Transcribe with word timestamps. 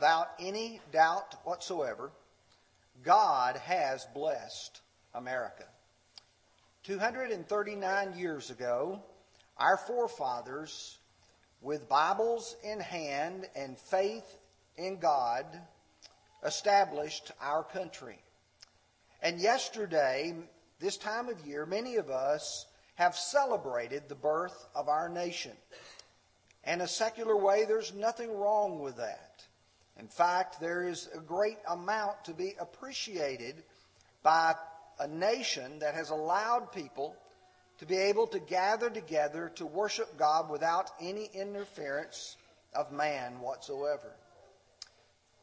without 0.00 0.30
any 0.38 0.80
doubt 0.92 1.34
whatsoever, 1.44 2.10
God 3.04 3.58
has 3.58 4.06
blessed 4.14 4.80
America. 5.12 5.64
239 6.84 8.16
years 8.16 8.48
ago, 8.48 9.02
our 9.58 9.76
forefathers, 9.76 10.96
with 11.60 11.86
Bibles 11.86 12.56
in 12.64 12.80
hand 12.80 13.46
and 13.54 13.76
faith 13.76 14.24
in 14.78 14.98
God, 14.98 15.44
established 16.46 17.32
our 17.38 17.62
country. 17.62 18.22
And 19.20 19.38
yesterday, 19.38 20.34
this 20.78 20.96
time 20.96 21.28
of 21.28 21.46
year, 21.46 21.66
many 21.66 21.96
of 21.96 22.08
us 22.08 22.64
have 22.94 23.14
celebrated 23.14 24.04
the 24.08 24.14
birth 24.14 24.66
of 24.74 24.88
our 24.88 25.10
nation. 25.10 25.52
In 26.66 26.80
a 26.80 26.88
secular 26.88 27.36
way, 27.36 27.66
there's 27.66 27.92
nothing 27.92 28.34
wrong 28.34 28.80
with 28.80 28.96
that. 28.96 29.44
In 29.98 30.08
fact, 30.08 30.60
there 30.60 30.86
is 30.86 31.08
a 31.14 31.20
great 31.20 31.58
amount 31.68 32.24
to 32.24 32.34
be 32.34 32.54
appreciated 32.58 33.62
by 34.22 34.54
a 34.98 35.08
nation 35.08 35.78
that 35.80 35.94
has 35.94 36.10
allowed 36.10 36.72
people 36.72 37.16
to 37.78 37.86
be 37.86 37.96
able 37.96 38.26
to 38.28 38.38
gather 38.38 38.90
together 38.90 39.50
to 39.56 39.64
worship 39.66 40.18
God 40.18 40.50
without 40.50 40.90
any 41.00 41.30
interference 41.32 42.36
of 42.74 42.92
man 42.92 43.40
whatsoever. 43.40 44.12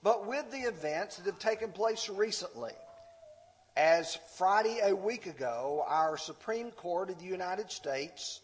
But 0.04 0.28
with 0.28 0.52
the 0.52 0.60
events 0.60 1.18
that 1.18 1.26
have 1.26 1.40
taken 1.40 1.72
place 1.72 2.10
recently, 2.10 2.74
as 3.76 4.18
Friday 4.38 4.80
a 4.84 4.96
week 4.96 5.26
ago, 5.26 5.84
our 5.88 6.18
Supreme 6.18 6.72
Court 6.72 7.10
of 7.10 7.20
the 7.20 7.26
United 7.26 7.72
States 7.72 8.41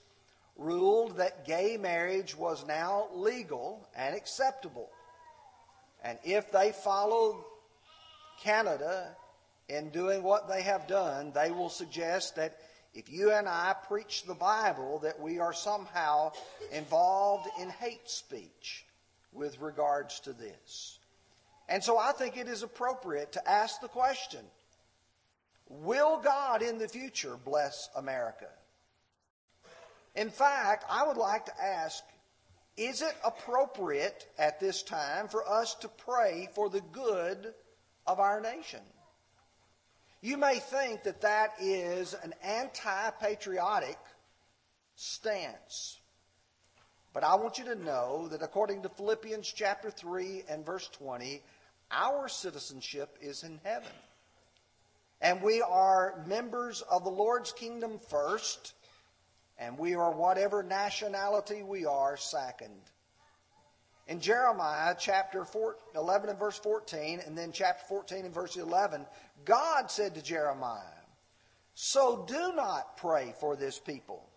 ruled 0.58 1.17
that 1.17 1.45
gay 1.45 1.77
marriage 1.77 2.35
was 2.35 2.66
now 2.67 3.08
legal 3.13 3.88
and 3.95 4.16
acceptable. 4.16 4.89
And 6.03 6.17
if 6.23 6.52
they 6.52 6.71
follow 6.71 7.45
Canada 8.41 9.16
in 9.70 9.89
doing 9.89 10.23
what 10.23 10.47
they 10.50 10.61
have 10.64 10.88
done, 10.88 11.31
they 11.33 11.52
will 11.52 11.69
suggest 11.69 12.36
that 12.36 12.58
if 12.94 13.09
you 13.09 13.31
and 13.31 13.47
I 13.47 13.75
preach 13.88 14.23
the 14.23 14.36
Bible, 14.36 15.00
that 15.00 15.19
we 15.19 15.39
are 15.39 15.53
somehow 15.53 16.31
involved 16.72 17.50
in 17.59 17.69
hate 17.69 18.09
speech 18.09 18.86
with 19.31 19.59
regards 19.59 20.19
to 20.22 20.33
this. 20.33 21.00
And 21.69 21.83
so 21.83 21.97
I 21.97 22.11
think 22.11 22.38
it 22.38 22.47
is 22.47 22.61
appropriate 22.61 23.31
to 23.31 23.49
ask 23.49 23.81
the 23.81 23.88
question 23.88 24.42
Will 25.70 26.20
God 26.20 26.61
in 26.61 26.77
the 26.77 26.88
future 26.88 27.38
bless 27.44 27.89
America? 27.95 28.49
In 30.16 30.30
fact, 30.30 30.86
I 30.89 31.08
would 31.08 31.17
like 31.17 31.45
to 31.45 31.64
ask 31.64 32.03
is 32.77 33.02
it 33.02 33.16
appropriate 33.23 34.27
at 34.38 34.59
this 34.59 34.81
time 34.81 35.27
for 35.27 35.47
us 35.47 35.75
to 35.75 35.88
pray 35.88 36.49
for 36.55 36.69
the 36.69 36.81
good 36.81 37.53
of 38.07 38.19
our 38.19 38.41
nation? 38.41 38.81
You 40.21 40.38
may 40.38 40.59
think 40.59 41.03
that 41.03 41.21
that 41.21 41.53
is 41.59 42.15
an 42.23 42.33
anti 42.41 43.09
patriotic 43.21 43.99
stance. 44.95 45.99
But 47.13 47.23
I 47.23 47.35
want 47.35 47.59
you 47.59 47.65
to 47.65 47.75
know 47.75 48.27
that 48.30 48.41
according 48.41 48.81
to 48.83 48.89
Philippians 48.89 49.52
chapter 49.55 49.91
3 49.91 50.45
and 50.49 50.65
verse 50.65 50.87
20, 50.87 51.43
our 51.91 52.27
citizenship 52.27 53.17
is 53.21 53.43
in 53.43 53.59
heaven. 53.63 53.91
And 55.21 55.41
we 55.41 55.61
are 55.61 56.23
members 56.25 56.81
of 56.81 57.03
the 57.03 57.11
Lord's 57.11 57.52
kingdom 57.52 57.99
first 58.09 58.73
and 59.57 59.77
we 59.77 59.95
are 59.95 60.11
whatever 60.11 60.63
nationality 60.63 61.63
we 61.63 61.85
are 61.85 62.17
second. 62.17 62.79
In 64.07 64.19
Jeremiah 64.19 64.95
chapter 64.99 65.45
4, 65.45 65.77
11 65.95 66.29
and 66.29 66.39
verse 66.39 66.57
14, 66.57 67.21
and 67.25 67.37
then 67.37 67.51
chapter 67.53 67.85
14 67.87 68.25
and 68.25 68.33
verse 68.33 68.57
11, 68.57 69.05
God 69.45 69.89
said 69.89 70.15
to 70.15 70.21
Jeremiah, 70.21 70.81
So 71.73 72.25
do 72.27 72.53
not 72.53 72.97
pray 72.97 73.33
for 73.39 73.55
this 73.55 73.79
people, 73.79 74.30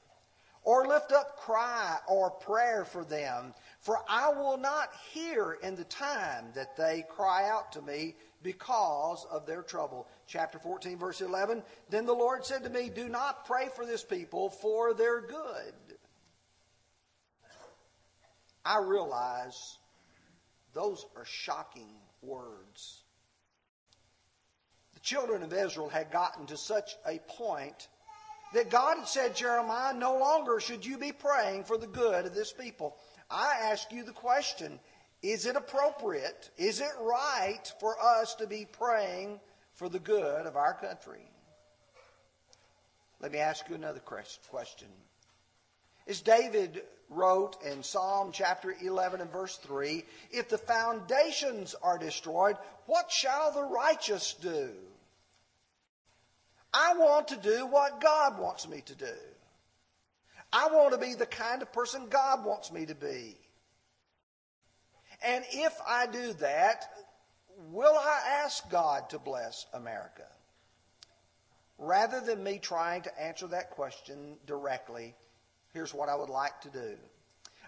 or 0.66 0.88
lift 0.88 1.12
up 1.12 1.36
cry 1.36 1.96
or 2.08 2.28
prayer 2.28 2.84
for 2.84 3.04
them, 3.04 3.54
for 3.78 4.00
I 4.08 4.30
will 4.30 4.58
not 4.58 4.90
hear 5.12 5.56
in 5.62 5.76
the 5.76 5.84
time 5.84 6.46
that 6.56 6.76
they 6.76 7.06
cry 7.08 7.48
out 7.48 7.72
to 7.72 7.82
me 7.82 8.16
because 8.42 9.24
of 9.30 9.46
their 9.46 9.62
trouble. 9.62 10.08
Chapter 10.26 10.58
14, 10.58 10.98
verse 10.98 11.20
11. 11.20 11.62
Then 11.88 12.04
the 12.04 12.12
Lord 12.12 12.44
said 12.44 12.64
to 12.64 12.70
me, 12.70 12.90
Do 12.92 13.08
not 13.08 13.46
pray 13.46 13.68
for 13.76 13.86
this 13.86 14.02
people 14.02 14.50
for 14.50 14.92
their 14.92 15.20
good. 15.20 15.74
I 18.64 18.80
realize 18.80 19.78
those 20.74 21.06
are 21.16 21.24
shocking 21.24 21.94
words. 22.22 23.04
The 24.94 25.00
children 25.00 25.44
of 25.44 25.52
Israel 25.52 25.88
had 25.88 26.10
gotten 26.10 26.46
to 26.46 26.56
such 26.56 26.96
a 27.06 27.20
point 27.28 27.86
that 28.52 28.70
God 28.70 28.98
had 28.98 29.08
said, 29.08 29.36
Jeremiah, 29.36 29.94
no 29.94 30.18
longer 30.18 30.60
should 30.60 30.84
you 30.84 30.98
be 30.98 31.12
praying 31.12 31.64
for 31.64 31.76
the 31.76 31.86
good 31.86 32.26
of 32.26 32.34
this 32.34 32.52
people. 32.52 32.96
I 33.30 33.56
ask 33.70 33.90
you 33.92 34.04
the 34.04 34.12
question 34.12 34.78
is 35.22 35.46
it 35.46 35.56
appropriate? 35.56 36.50
Is 36.56 36.80
it 36.80 36.92
right 37.00 37.72
for 37.80 37.96
us 38.00 38.34
to 38.36 38.46
be 38.46 38.66
praying 38.70 39.40
for 39.74 39.88
the 39.88 39.98
good 39.98 40.46
of 40.46 40.56
our 40.56 40.74
country? 40.74 41.28
Let 43.20 43.32
me 43.32 43.38
ask 43.38 43.68
you 43.68 43.74
another 43.74 44.00
question. 44.00 44.88
As 46.06 46.20
David 46.20 46.82
wrote 47.08 47.56
in 47.64 47.82
Psalm 47.82 48.30
chapter 48.32 48.74
11 48.80 49.20
and 49.20 49.32
verse 49.32 49.56
3, 49.56 50.04
if 50.30 50.48
the 50.48 50.58
foundations 50.58 51.74
are 51.82 51.98
destroyed, 51.98 52.56
what 52.86 53.10
shall 53.10 53.52
the 53.52 53.64
righteous 53.64 54.34
do? 54.34 54.70
I 56.78 56.92
want 56.98 57.28
to 57.28 57.36
do 57.36 57.66
what 57.66 58.02
God 58.02 58.38
wants 58.38 58.68
me 58.68 58.82
to 58.82 58.94
do. 58.94 59.14
I 60.52 60.68
want 60.68 60.92
to 60.92 60.98
be 60.98 61.14
the 61.14 61.24
kind 61.24 61.62
of 61.62 61.72
person 61.72 62.08
God 62.10 62.44
wants 62.44 62.70
me 62.70 62.84
to 62.84 62.94
be. 62.94 63.34
And 65.24 65.42
if 65.50 65.72
I 65.88 66.06
do 66.06 66.34
that, 66.34 66.84
will 67.72 67.94
I 67.96 68.42
ask 68.44 68.68
God 68.68 69.08
to 69.08 69.18
bless 69.18 69.64
America? 69.72 70.26
Rather 71.78 72.20
than 72.20 72.44
me 72.44 72.58
trying 72.58 73.00
to 73.02 73.22
answer 73.22 73.46
that 73.46 73.70
question 73.70 74.36
directly, 74.46 75.14
here's 75.72 75.94
what 75.94 76.10
I 76.10 76.14
would 76.14 76.28
like 76.28 76.60
to 76.60 76.68
do. 76.68 76.96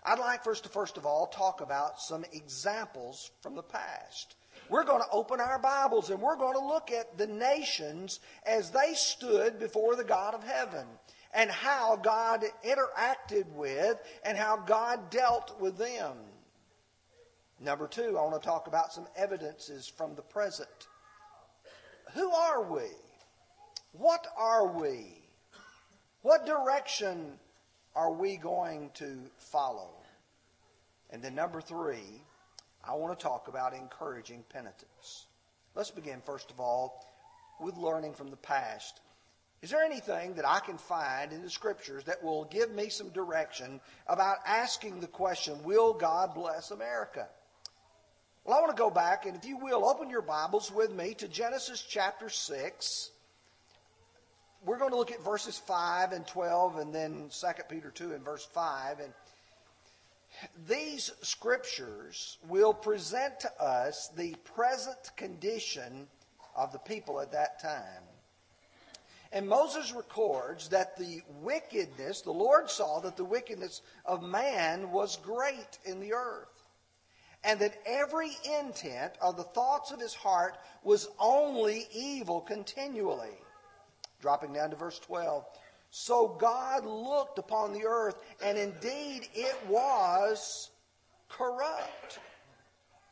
I'd 0.04 0.18
like 0.18 0.44
first 0.44 0.64
to 0.64 0.68
first 0.68 0.98
of 0.98 1.06
all 1.06 1.28
talk 1.28 1.62
about 1.62 1.98
some 1.98 2.26
examples 2.32 3.30
from 3.40 3.54
the 3.54 3.62
past. 3.62 4.36
We're 4.70 4.84
going 4.84 5.02
to 5.02 5.10
open 5.10 5.40
our 5.40 5.58
Bibles 5.58 6.10
and 6.10 6.20
we're 6.20 6.36
going 6.36 6.58
to 6.58 6.64
look 6.64 6.90
at 6.90 7.16
the 7.16 7.26
nations 7.26 8.20
as 8.44 8.70
they 8.70 8.92
stood 8.94 9.58
before 9.58 9.96
the 9.96 10.04
God 10.04 10.34
of 10.34 10.44
heaven 10.44 10.86
and 11.32 11.50
how 11.50 11.96
God 11.96 12.44
interacted 12.64 13.50
with 13.52 13.96
and 14.24 14.36
how 14.36 14.58
God 14.58 15.10
dealt 15.10 15.58
with 15.60 15.78
them. 15.78 16.16
Number 17.60 17.88
two, 17.88 18.16
I 18.18 18.22
want 18.22 18.40
to 18.40 18.46
talk 18.46 18.66
about 18.66 18.92
some 18.92 19.06
evidences 19.16 19.88
from 19.88 20.14
the 20.14 20.22
present. 20.22 20.68
Who 22.14 22.30
are 22.30 22.62
we? 22.62 22.88
What 23.92 24.26
are 24.36 24.66
we? 24.66 25.22
What 26.22 26.46
direction 26.46 27.32
are 27.96 28.12
we 28.12 28.36
going 28.36 28.90
to 28.94 29.18
follow? 29.38 29.90
And 31.10 31.22
then 31.22 31.34
number 31.34 31.60
three, 31.60 32.22
I 32.84 32.94
want 32.94 33.18
to 33.18 33.22
talk 33.22 33.48
about 33.48 33.74
encouraging 33.74 34.44
penitence. 34.48 35.26
Let's 35.74 35.90
begin, 35.90 36.20
first 36.24 36.50
of 36.50 36.60
all, 36.60 37.04
with 37.60 37.76
learning 37.76 38.14
from 38.14 38.30
the 38.30 38.36
past. 38.36 39.00
Is 39.60 39.70
there 39.70 39.82
anything 39.82 40.34
that 40.34 40.48
I 40.48 40.60
can 40.60 40.78
find 40.78 41.32
in 41.32 41.42
the 41.42 41.50
scriptures 41.50 42.04
that 42.04 42.22
will 42.22 42.44
give 42.44 42.70
me 42.70 42.88
some 42.88 43.08
direction 43.10 43.80
about 44.06 44.38
asking 44.46 45.00
the 45.00 45.08
question, 45.08 45.62
will 45.64 45.92
God 45.92 46.34
bless 46.34 46.70
America? 46.70 47.26
Well, 48.44 48.56
I 48.56 48.60
want 48.60 48.74
to 48.74 48.80
go 48.80 48.88
back, 48.90 49.26
and 49.26 49.36
if 49.36 49.44
you 49.44 49.58
will, 49.58 49.84
open 49.84 50.08
your 50.08 50.22
Bibles 50.22 50.72
with 50.72 50.90
me 50.92 51.14
to 51.14 51.28
Genesis 51.28 51.84
chapter 51.86 52.28
6. 52.30 53.10
We're 54.64 54.78
going 54.78 54.92
to 54.92 54.96
look 54.96 55.12
at 55.12 55.22
verses 55.22 55.58
5 55.58 56.12
and 56.12 56.26
12, 56.26 56.78
and 56.78 56.94
then 56.94 57.28
2 57.30 57.46
Peter 57.68 57.90
2 57.90 58.12
and 58.12 58.24
verse 58.24 58.44
5. 58.44 59.00
And 59.00 59.12
these 60.66 61.10
scriptures 61.22 62.38
will 62.48 62.74
present 62.74 63.40
to 63.40 63.62
us 63.62 64.08
the 64.16 64.34
present 64.44 65.10
condition 65.16 66.06
of 66.56 66.72
the 66.72 66.78
people 66.78 67.20
at 67.20 67.32
that 67.32 67.60
time. 67.60 68.02
And 69.32 69.48
Moses 69.48 69.92
records 69.92 70.68
that 70.70 70.96
the 70.96 71.22
wickedness, 71.42 72.22
the 72.22 72.30
Lord 72.32 72.70
saw 72.70 73.00
that 73.00 73.16
the 73.16 73.24
wickedness 73.24 73.82
of 74.06 74.22
man 74.22 74.90
was 74.90 75.18
great 75.18 75.78
in 75.84 76.00
the 76.00 76.14
earth 76.14 76.58
and 77.44 77.60
that 77.60 77.80
every 77.86 78.30
intent 78.58 79.12
of 79.20 79.36
the 79.36 79.44
thoughts 79.44 79.90
of 79.90 80.00
his 80.00 80.14
heart 80.14 80.58
was 80.82 81.08
only 81.18 81.86
evil 81.92 82.40
continually. 82.40 83.36
Dropping 84.20 84.54
down 84.54 84.70
to 84.70 84.76
verse 84.76 84.98
12. 84.98 85.44
So 85.90 86.28
God 86.28 86.84
looked 86.84 87.38
upon 87.38 87.72
the 87.72 87.86
earth, 87.86 88.16
and 88.42 88.58
indeed 88.58 89.28
it 89.34 89.56
was 89.68 90.70
corrupt. 91.28 92.18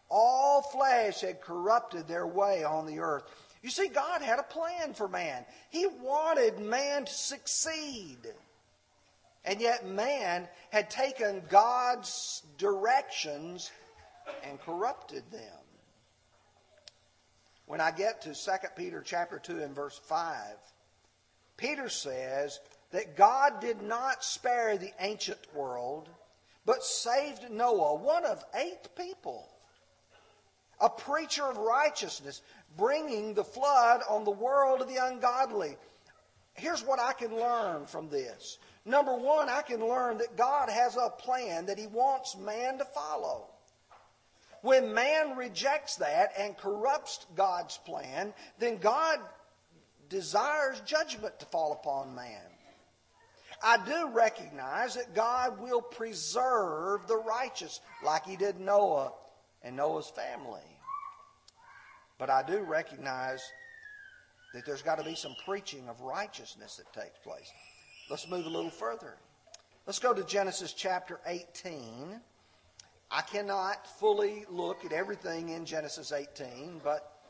All 0.09 0.63
flesh 0.63 1.23
had 1.23 1.41
corrupted 1.41 2.07
their 2.07 2.27
way 2.27 2.65
on 2.65 2.87
the 2.87 3.01
earth. 3.01 3.25
You 3.63 3.71
see, 3.71 3.89
God 3.89 4.23
had 4.23 4.39
a 4.39 4.45
plan 4.45 4.95
for 4.95 5.09
man. 5.09 5.45
He 5.71 5.87
wanted 5.87 6.61
man 6.61 7.07
to 7.07 7.13
succeed. 7.13 8.19
And 9.45 9.61
yet 9.61 9.87
man 9.87 10.49
had 10.71 10.91
taken 10.91 11.43
God's 11.49 12.43
directions 12.59 13.71
and 14.45 14.61
corrupted 14.61 15.25
them. 15.31 15.41
When 17.67 17.81
I 17.81 17.91
get 17.91 18.23
to 18.23 18.35
2 18.35 18.51
Peter 18.77 19.03
chapter 19.05 19.39
2 19.39 19.63
and 19.63 19.75
verse 19.75 19.99
5, 20.05 20.37
Peter 21.57 21.89
says 21.89 22.61
that 22.91 23.17
God 23.17 23.61
did 23.61 23.83
not 23.83 24.25
spare 24.25 24.77
the 24.77 24.93
ancient 25.01 25.39
world, 25.55 26.09
but 26.65 26.85
saved 26.85 27.51
Noah, 27.51 27.95
one 27.95 28.25
of 28.25 28.45
eight 28.55 28.89
people, 28.97 29.49
a 30.81 30.89
preacher 30.89 31.45
of 31.45 31.57
righteousness, 31.57 32.43
bringing 32.77 33.35
the 33.35 33.45
flood 33.45 34.03
on 34.09 34.25
the 34.25 34.31
world 34.31 34.83
of 34.83 34.89
the 34.89 35.05
ungodly. 35.05 35.77
Here's 36.55 36.85
what 36.85 37.01
I 37.01 37.13
can 37.13 37.35
learn 37.35 37.87
from 37.87 38.09
this. 38.09 38.59
Number 38.85 39.15
one, 39.15 39.49
I 39.49 39.63
can 39.63 39.81
learn 39.81 40.19
that 40.19 40.37
God 40.37 40.69
has 40.69 40.97
a 40.97 41.11
plan 41.11 41.67
that 41.67 41.79
He 41.79 41.87
wants 41.87 42.37
man 42.37 42.79
to 42.79 42.85
follow. 42.85 43.47
When 44.63 44.95
man 44.95 45.37
rejects 45.37 45.97
that 45.97 46.33
and 46.39 46.57
corrupts 46.57 47.27
God's 47.35 47.79
plan, 47.79 48.33
then 48.59 48.79
God 48.79 49.21
desires 50.09 50.81
judgment 50.87 51.39
to 51.41 51.47
fall 51.47 51.73
upon 51.73 52.15
man. 52.15 52.43
I 53.63 53.79
do 53.85 54.09
recognize 54.09 54.95
that 54.95 55.15
God 55.15 55.61
will 55.61 55.81
preserve 55.81 57.07
the 57.07 57.17
righteous 57.17 57.81
like 58.05 58.25
he 58.27 58.37
did 58.37 58.61
Noah 58.61 59.13
and 59.63 59.77
Noah's 59.77 60.11
family. 60.11 60.61
But 62.19 62.31
I 62.31 62.43
do 62.43 62.61
recognize 62.61 63.43
that 64.55 64.65
there's 64.65 64.83
got 64.83 64.99
to 64.99 65.05
be 65.05 65.15
some 65.15 65.35
preaching 65.45 65.89
of 65.89 66.01
righteousness 66.01 66.77
that 66.77 66.93
takes 66.99 67.19
place. 67.19 67.51
Let's 68.09 68.29
move 68.29 68.47
a 68.47 68.51
little 68.51 68.71
further. 68.71 69.17
Let's 69.87 69.99
go 69.99 70.15
to 70.15 70.25
Genesis 70.25 70.73
chapter 70.73 71.21
18. 71.27 72.21
I 73.11 73.23
cannot 73.23 73.87
fully 73.99 74.45
look 74.49 74.85
at 74.85 74.93
everything 74.93 75.51
in 75.51 75.65
Genesis 75.65 76.13
18, 76.13 76.81
but 76.83 77.21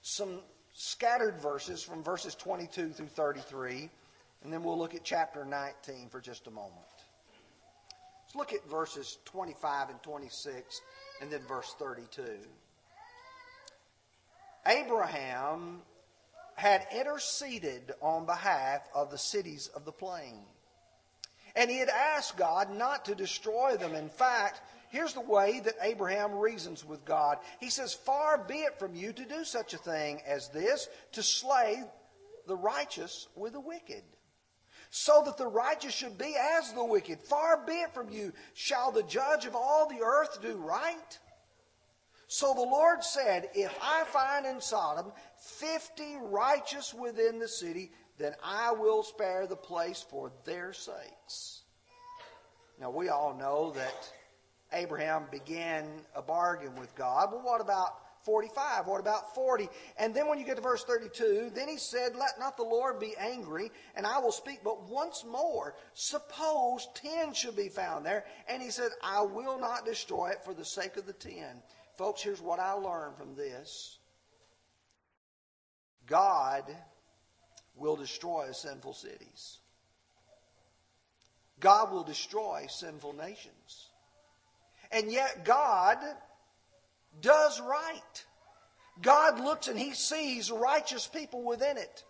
some 0.00 0.40
scattered 0.74 1.40
verses 1.40 1.82
from 1.82 2.02
verses 2.02 2.34
22 2.34 2.90
through 2.90 3.06
33, 3.06 3.88
and 4.42 4.52
then 4.52 4.62
we'll 4.62 4.76
look 4.76 4.94
at 4.94 5.04
chapter 5.04 5.44
19 5.44 6.08
for 6.10 6.20
just 6.20 6.46
a 6.46 6.50
moment. 6.50 6.74
Let's 8.24 8.34
look 8.34 8.52
at 8.52 8.68
verses 8.68 9.18
25 9.24 9.90
and 9.90 10.02
26, 10.02 10.80
and 11.22 11.30
then 11.30 11.40
verse 11.48 11.74
32. 11.78 12.22
Abraham 14.66 15.82
had 16.56 16.86
interceded 16.94 17.92
on 18.00 18.26
behalf 18.26 18.82
of 18.94 19.10
the 19.10 19.18
cities 19.18 19.68
of 19.74 19.84
the 19.84 19.92
plain. 19.92 20.40
And 21.56 21.70
he 21.70 21.78
had 21.78 21.88
asked 21.88 22.36
God 22.36 22.74
not 22.74 23.04
to 23.04 23.14
destroy 23.14 23.76
them. 23.76 23.94
In 23.94 24.08
fact, 24.08 24.60
here's 24.90 25.14
the 25.14 25.20
way 25.20 25.60
that 25.60 25.76
Abraham 25.80 26.34
reasons 26.34 26.84
with 26.84 27.04
God. 27.04 27.38
He 27.60 27.70
says, 27.70 27.94
Far 27.94 28.38
be 28.38 28.58
it 28.58 28.78
from 28.78 28.94
you 28.94 29.12
to 29.12 29.24
do 29.24 29.44
such 29.44 29.72
a 29.74 29.78
thing 29.78 30.20
as 30.26 30.48
this, 30.48 30.88
to 31.12 31.22
slay 31.22 31.82
the 32.46 32.56
righteous 32.56 33.28
with 33.36 33.52
the 33.52 33.60
wicked. 33.60 34.02
So 34.90 35.22
that 35.24 35.36
the 35.36 35.46
righteous 35.46 35.94
should 35.94 36.18
be 36.18 36.36
as 36.58 36.72
the 36.72 36.84
wicked. 36.84 37.20
Far 37.20 37.64
be 37.66 37.72
it 37.72 37.94
from 37.94 38.10
you. 38.10 38.32
Shall 38.54 38.92
the 38.92 39.02
judge 39.02 39.44
of 39.44 39.56
all 39.56 39.88
the 39.88 40.04
earth 40.04 40.40
do 40.40 40.56
right? 40.56 41.18
So 42.26 42.54
the 42.54 42.62
Lord 42.62 43.04
said, 43.04 43.48
If 43.54 43.76
I 43.82 44.04
find 44.04 44.46
in 44.46 44.60
Sodom 44.60 45.12
fifty 45.36 46.16
righteous 46.20 46.94
within 46.94 47.38
the 47.38 47.48
city, 47.48 47.92
then 48.18 48.34
I 48.42 48.72
will 48.72 49.02
spare 49.02 49.46
the 49.46 49.56
place 49.56 50.04
for 50.08 50.30
their 50.44 50.72
sakes. 50.72 51.62
Now, 52.80 52.90
we 52.90 53.08
all 53.08 53.34
know 53.34 53.72
that 53.72 54.12
Abraham 54.72 55.24
began 55.30 55.86
a 56.14 56.22
bargain 56.22 56.74
with 56.76 56.94
God. 56.96 57.30
Well, 57.32 57.42
what 57.42 57.60
about 57.60 57.98
45? 58.24 58.86
What 58.86 59.00
about 59.00 59.34
40? 59.34 59.68
And 59.98 60.14
then 60.14 60.28
when 60.28 60.38
you 60.38 60.44
get 60.44 60.56
to 60.56 60.62
verse 60.62 60.84
32, 60.84 61.52
then 61.54 61.68
he 61.68 61.76
said, 61.76 62.16
Let 62.16 62.38
not 62.38 62.56
the 62.56 62.64
Lord 62.64 62.98
be 62.98 63.14
angry, 63.18 63.70
and 63.94 64.06
I 64.06 64.18
will 64.18 64.32
speak 64.32 64.60
but 64.64 64.88
once 64.88 65.24
more. 65.24 65.74
Suppose 65.92 66.88
10 66.94 67.34
should 67.34 67.56
be 67.56 67.68
found 67.68 68.04
there. 68.04 68.24
And 68.48 68.62
he 68.62 68.70
said, 68.70 68.90
I 69.02 69.22
will 69.22 69.58
not 69.58 69.84
destroy 69.84 70.30
it 70.30 70.44
for 70.44 70.54
the 70.54 70.64
sake 70.64 70.96
of 70.96 71.06
the 71.06 71.12
10. 71.12 71.34
Folks, 71.96 72.22
here's 72.22 72.40
what 72.40 72.58
I 72.58 72.72
learned 72.72 73.16
from 73.16 73.34
this 73.36 73.98
God 76.06 76.64
will 77.76 77.96
destroy 77.96 78.50
sinful 78.52 78.94
cities. 78.94 79.58
God 81.60 81.92
will 81.92 82.04
destroy 82.04 82.66
sinful 82.68 83.14
nations. 83.14 83.88
And 84.92 85.10
yet 85.10 85.44
God 85.44 85.98
does 87.20 87.60
right. 87.60 88.24
God 89.02 89.40
looks 89.40 89.68
and 89.68 89.78
he 89.78 89.94
sees 89.94 90.50
righteous 90.50 91.06
people 91.06 91.42
within 91.42 91.76
it. 91.76 92.04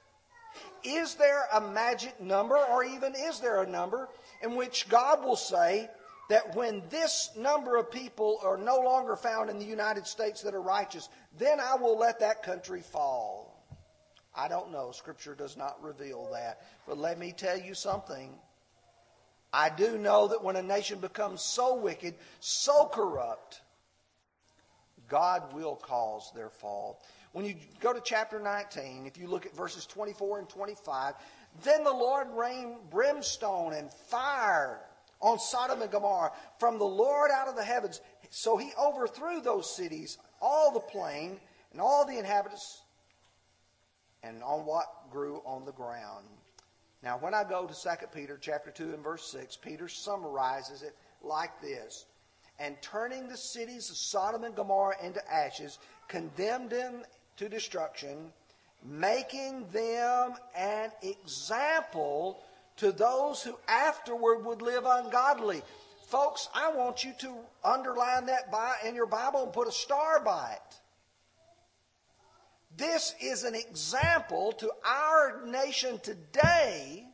Is 0.85 1.15
there 1.15 1.45
a 1.53 1.61
magic 1.61 2.21
number, 2.21 2.57
or 2.57 2.85
even 2.85 3.15
is 3.17 3.41
there 3.41 3.63
a 3.63 3.69
number 3.69 4.09
in 4.43 4.55
which 4.55 4.89
God 4.89 5.25
will 5.25 5.37
say 5.37 5.89
that 6.29 6.55
when 6.55 6.83
this 6.91 7.31
number 7.37 7.77
of 7.77 7.91
people 7.91 8.39
are 8.45 8.57
no 8.57 8.77
longer 8.77 9.17
found 9.17 9.51
in 9.51 9.59
the 9.59 9.65
United 9.65 10.07
States 10.07 10.43
that 10.43 10.55
are 10.55 10.63
righteous, 10.63 11.09
then 11.39 11.59
I 11.59 11.75
will 11.75 11.99
let 11.99 12.21
that 12.21 12.43
country 12.43 12.81
fall? 12.81 13.44
I 14.37 14.49
don't 14.49 14.73
know. 14.73 14.91
Scripture 14.91 15.35
does 15.35 15.57
not 15.57 15.83
reveal 15.83 16.29
that. 16.33 16.63
But 16.87 16.99
let 16.99 17.19
me 17.19 17.33
tell 17.33 17.59
you 17.59 17.75
something. 17.75 18.31
I 19.53 19.71
do 19.71 19.97
know 19.99 20.29
that 20.29 20.43
when 20.43 20.57
a 20.57 20.63
nation 20.63 20.99
becomes 20.99 21.41
so 21.41 21.77
wicked, 21.77 22.15
so 22.41 22.87
corrupt, 22.87 23.61
God 25.09 25.53
will 25.55 25.77
cause 25.77 26.33
their 26.35 26.51
fall. 26.51 27.01
When 27.33 27.45
you 27.45 27.55
go 27.81 27.93
to 27.93 28.01
chapter 28.03 28.41
19, 28.41 29.07
if 29.07 29.17
you 29.17 29.29
look 29.29 29.47
at 29.47 29.55
verses 29.55 29.87
24 29.87 30.41
and 30.41 30.49
25, 30.49 31.15
then 31.63 31.85
the 31.85 31.93
Lord 31.93 32.29
rained 32.33 32.77
brimstone 32.91 33.75
and 33.75 33.93
fire 33.93 34.81
on 35.21 35.39
Sodom 35.39 35.83
and 35.83 35.91
Gomorrah 35.91 36.33
from 36.59 36.79
the 36.79 36.85
Lord 36.85 37.31
out 37.33 37.49
of 37.49 37.57
the 37.57 37.65
heavens. 37.65 38.01
So 38.31 38.57
he 38.57 38.73
overthrew 38.81 39.41
those 39.41 39.75
cities, 39.75 40.19
all 40.41 40.73
the 40.73 40.81
plain, 40.81 41.39
and 41.73 41.81
all 41.81 42.07
the 42.07 42.19
inhabitants, 42.19 42.83
and 44.25 44.43
on 44.43 44.67
what 44.67 45.11
grew 45.11 45.43
on 45.45 45.65
the 45.65 45.73
ground. 45.73 46.25
Now, 47.03 47.19
when 47.19 47.35
I 47.35 47.45
go 47.45 47.67
to 47.67 47.75
2 47.75 48.07
Peter 48.15 48.39
chapter 48.41 48.71
2 48.71 48.95
and 48.95 49.05
verse 49.05 49.31
6, 49.31 49.57
Peter 49.57 49.89
summarizes 49.89 50.83
it 50.83 50.97
like 51.23 51.61
this. 51.61 52.07
And 52.59 52.81
turning 52.81 53.29
the 53.29 53.37
cities 53.37 53.91
of 53.91 53.97
Sodom 53.97 54.45
and 54.45 54.55
Gomorrah 54.55 54.97
into 55.03 55.21
ashes, 55.31 55.79
condemned 56.09 56.71
them 56.71 57.03
to 57.37 57.49
destruction, 57.49 58.33
making 58.83 59.67
them 59.71 60.35
an 60.57 60.91
example 61.03 62.41
to 62.77 62.93
those 62.93 63.43
who 63.43 63.59
afterward 63.69 64.45
would 64.45 64.63
live 64.63 64.85
ungodly. 64.87 65.63
Folks, 66.07 66.49
I 66.55 66.73
want 66.73 67.05
you 67.05 67.13
to 67.21 67.35
underline 67.65 68.27
that 68.27 68.51
by, 68.51 68.77
in 68.87 68.95
your 68.95 69.07
Bible 69.07 69.43
and 69.43 69.53
put 69.53 69.69
a 69.69 69.73
star 69.73 70.21
by 70.25 70.53
it. 70.53 70.81
This 72.77 73.15
is 73.21 73.45
an 73.45 73.55
example 73.55 74.53
to 74.53 74.71
our 74.85 75.47
nation 75.47 76.01
today 76.01 77.07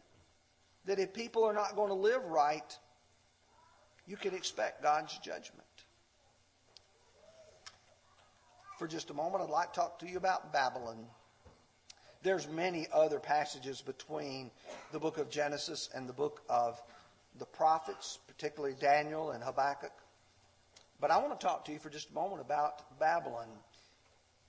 that 0.86 0.98
if 0.98 1.12
people 1.12 1.44
are 1.44 1.52
not 1.52 1.76
going 1.76 1.88
to 1.88 1.94
live 1.94 2.24
right, 2.24 2.78
you 4.06 4.16
can 4.16 4.34
expect 4.34 4.82
God's 4.82 5.18
judgment. 5.18 5.66
For 8.78 8.88
just 8.88 9.10
a 9.10 9.14
moment, 9.14 9.44
I'd 9.44 9.50
like 9.50 9.74
to 9.74 9.80
talk 9.80 9.98
to 9.98 10.08
you 10.08 10.16
about 10.16 10.52
Babylon. 10.52 11.04
There's 12.22 12.48
many 12.48 12.86
other 12.92 13.18
passages 13.18 13.82
between 13.82 14.50
the 14.92 14.98
book 14.98 15.18
of 15.18 15.28
Genesis 15.28 15.90
and 15.94 16.08
the 16.08 16.14
book 16.14 16.42
of 16.48 16.80
the 17.38 17.44
prophets, 17.44 18.18
particularly 18.26 18.74
Daniel 18.80 19.32
and 19.32 19.44
Habakkuk. 19.44 19.92
But 21.00 21.10
I 21.10 21.18
want 21.18 21.38
to 21.38 21.46
talk 21.46 21.66
to 21.66 21.72
you 21.72 21.78
for 21.78 21.90
just 21.90 22.10
a 22.10 22.14
moment 22.14 22.40
about 22.40 22.98
Babylon. 22.98 23.48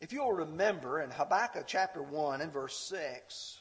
If 0.01 0.12
you'll 0.12 0.34
remember 0.34 1.00
in 1.01 1.12
Habakkuk 1.12 1.65
chapter 1.67 2.01
1 2.01 2.41
and 2.41 2.51
verse 2.51 2.75
6, 2.89 3.60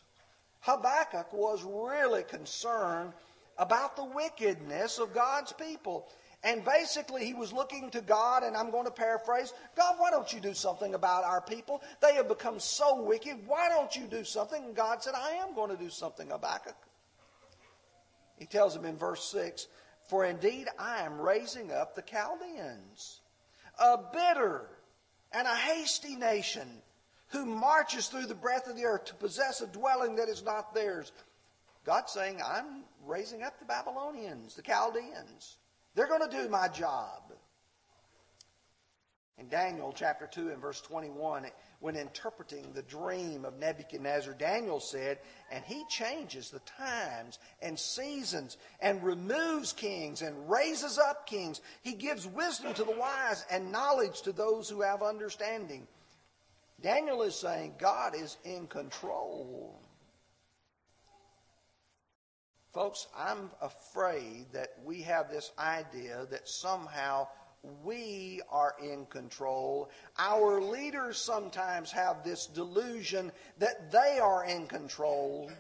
Habakkuk 0.61 1.35
was 1.35 1.63
really 1.63 2.23
concerned 2.23 3.13
about 3.59 3.95
the 3.95 4.05
wickedness 4.05 4.99
of 4.99 5.13
God's 5.13 5.53
people. 5.53 6.09
And 6.43 6.65
basically, 6.65 7.27
he 7.27 7.35
was 7.35 7.53
looking 7.53 7.91
to 7.91 8.01
God, 8.01 8.43
and 8.43 8.57
I'm 8.57 8.71
going 8.71 8.87
to 8.87 8.91
paraphrase 8.91 9.53
God, 9.77 9.97
why 9.99 10.11
don't 10.11 10.33
you 10.33 10.41
do 10.41 10.55
something 10.55 10.95
about 10.95 11.25
our 11.25 11.43
people? 11.43 11.83
They 12.01 12.15
have 12.15 12.29
become 12.29 12.59
so 12.59 13.03
wicked. 13.03 13.47
Why 13.47 13.69
don't 13.69 13.95
you 13.95 14.07
do 14.07 14.25
something? 14.25 14.65
And 14.65 14.75
God 14.75 15.03
said, 15.03 15.13
I 15.15 15.33
am 15.33 15.55
going 15.55 15.69
to 15.69 15.77
do 15.77 15.91
something, 15.91 16.31
Habakkuk. 16.31 16.77
He 18.39 18.47
tells 18.47 18.75
him 18.75 18.87
in 18.87 18.97
verse 18.97 19.25
6 19.25 19.69
For 20.09 20.25
indeed 20.25 20.69
I 20.79 21.03
am 21.03 21.21
raising 21.21 21.71
up 21.71 21.95
the 21.95 22.01
Chaldeans, 22.01 23.21
a 23.79 23.99
bitter 23.99 24.71
and 25.33 25.47
a 25.47 25.55
hasty 25.55 26.17
nation 26.17 26.69
who 27.29 27.47
marches 27.47 28.09
through 28.09 28.27
the 28.27 28.35
breadth 28.35 28.69
of 28.69 28.77
the 28.77 28.85
earth 28.85 29.05
to 29.07 29.15
possess 29.15 29.61
a 29.61 29.67
dwelling 29.67 30.17
that 30.17 30.29
is 30.29 30.43
not 30.43 30.75
theirs. 30.75 31.13
God's 31.85 32.13
saying, 32.13 32.41
I'm 32.45 32.85
raising 33.07 33.43
up 33.43 33.59
the 33.59 33.65
Babylonians, 33.65 34.55
the 34.55 34.63
Chaldeans. 34.63 35.57
They're 35.95 36.09
going 36.09 36.29
to 36.29 36.37
do 36.37 36.49
my 36.49 36.69
job. 36.69 37.33
In 39.39 39.49
Daniel 39.49 39.93
chapter 39.97 40.27
2 40.27 40.51
and 40.51 40.61
verse 40.61 40.81
21, 40.83 41.47
when 41.81 41.97
interpreting 41.97 42.73
the 42.73 42.83
dream 42.83 43.45
of 43.45 43.59
Nebuchadnezzar, 43.59 44.35
Daniel 44.35 44.81
said, 44.81 45.19
And 45.51 45.65
he 45.65 45.85
changes 45.89 46.51
the 46.51 46.61
times 46.61 47.39
and 47.61 47.79
seasons 47.79 48.59
and 48.81 49.03
removes 49.03 49.73
kings 49.73 50.23
and 50.23 50.51
raises 50.51 50.99
up 50.99 51.27
kings. 51.27 51.61
He 51.83 51.95
gives 51.95 52.27
wisdom 52.27 52.75
to 52.75 52.85
the 52.85 52.97
wise 52.97 53.45
and 53.51 53.73
knowledge 53.73 54.23
to 54.23 54.33
those 54.33 54.69
who 54.69 54.83
have 54.83 55.03
understanding. 55.03 55.89
Daniel 56.83 57.23
is 57.23 57.35
saying 57.35 57.75
God 57.79 58.15
is 58.15 58.37
in 58.45 58.67
control. 58.67 59.81
Folks, 62.73 63.09
I'm 63.17 63.51
afraid 63.61 64.47
that 64.53 64.69
we 64.85 65.03
have 65.03 65.29
this 65.29 65.51
idea 65.59 66.27
that 66.31 66.49
somehow 66.49 67.27
we 67.85 68.41
are 68.51 68.75
in 68.83 69.07
control. 69.07 69.91
Our 70.19 70.61
leaders 70.61 71.19
sometimes 71.19 71.93
have 71.93 72.25
this 72.25 72.47
delusion 72.47 73.33
that 73.59 73.91
they 73.93 74.19
are 74.19 74.45
in 74.45 74.67
control. 74.67 75.51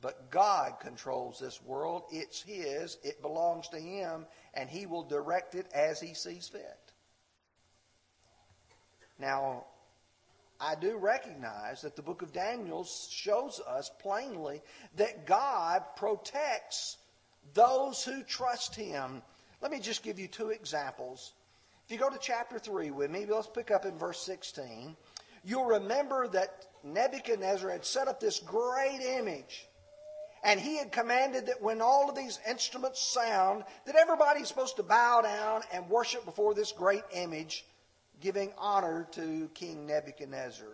But 0.00 0.30
God 0.30 0.80
controls 0.80 1.38
this 1.38 1.62
world. 1.62 2.02
It's 2.10 2.42
His, 2.42 2.98
it 3.04 3.22
belongs 3.22 3.68
to 3.68 3.78
Him, 3.78 4.26
and 4.54 4.68
He 4.68 4.86
will 4.86 5.04
direct 5.04 5.54
it 5.54 5.66
as 5.72 6.00
He 6.00 6.14
sees 6.14 6.48
fit. 6.48 6.92
Now, 9.18 9.66
I 10.60 10.74
do 10.74 10.96
recognize 10.96 11.82
that 11.82 11.96
the 11.96 12.02
book 12.02 12.22
of 12.22 12.32
Daniel 12.32 12.84
shows 12.84 13.60
us 13.60 13.90
plainly 14.00 14.62
that 14.96 15.26
God 15.26 15.82
protects 15.96 16.98
those 17.54 18.04
who 18.04 18.22
trust 18.22 18.74
Him. 18.74 19.22
Let 19.62 19.70
me 19.70 19.78
just 19.78 20.02
give 20.02 20.18
you 20.18 20.26
two 20.26 20.50
examples. 20.50 21.32
If 21.86 21.92
you 21.92 21.98
go 21.98 22.10
to 22.10 22.18
chapter 22.20 22.58
3 22.58 22.90
with 22.90 23.10
me, 23.10 23.26
let's 23.26 23.46
pick 23.46 23.70
up 23.70 23.84
in 23.84 23.96
verse 23.96 24.18
16. 24.20 24.96
You'll 25.44 25.64
remember 25.64 26.26
that 26.28 26.66
Nebuchadnezzar 26.82 27.70
had 27.70 27.84
set 27.84 28.08
up 28.08 28.18
this 28.18 28.40
great 28.40 29.00
image. 29.00 29.66
And 30.44 30.58
he 30.58 30.76
had 30.78 30.90
commanded 30.90 31.46
that 31.46 31.62
when 31.62 31.80
all 31.80 32.10
of 32.10 32.16
these 32.16 32.40
instruments 32.48 33.00
sound, 33.00 33.62
that 33.86 33.94
everybody's 33.94 34.48
supposed 34.48 34.76
to 34.76 34.82
bow 34.82 35.20
down 35.20 35.62
and 35.72 35.88
worship 35.88 36.24
before 36.24 36.54
this 36.54 36.72
great 36.72 37.04
image, 37.14 37.64
giving 38.20 38.52
honor 38.58 39.06
to 39.12 39.48
King 39.54 39.86
Nebuchadnezzar. 39.86 40.66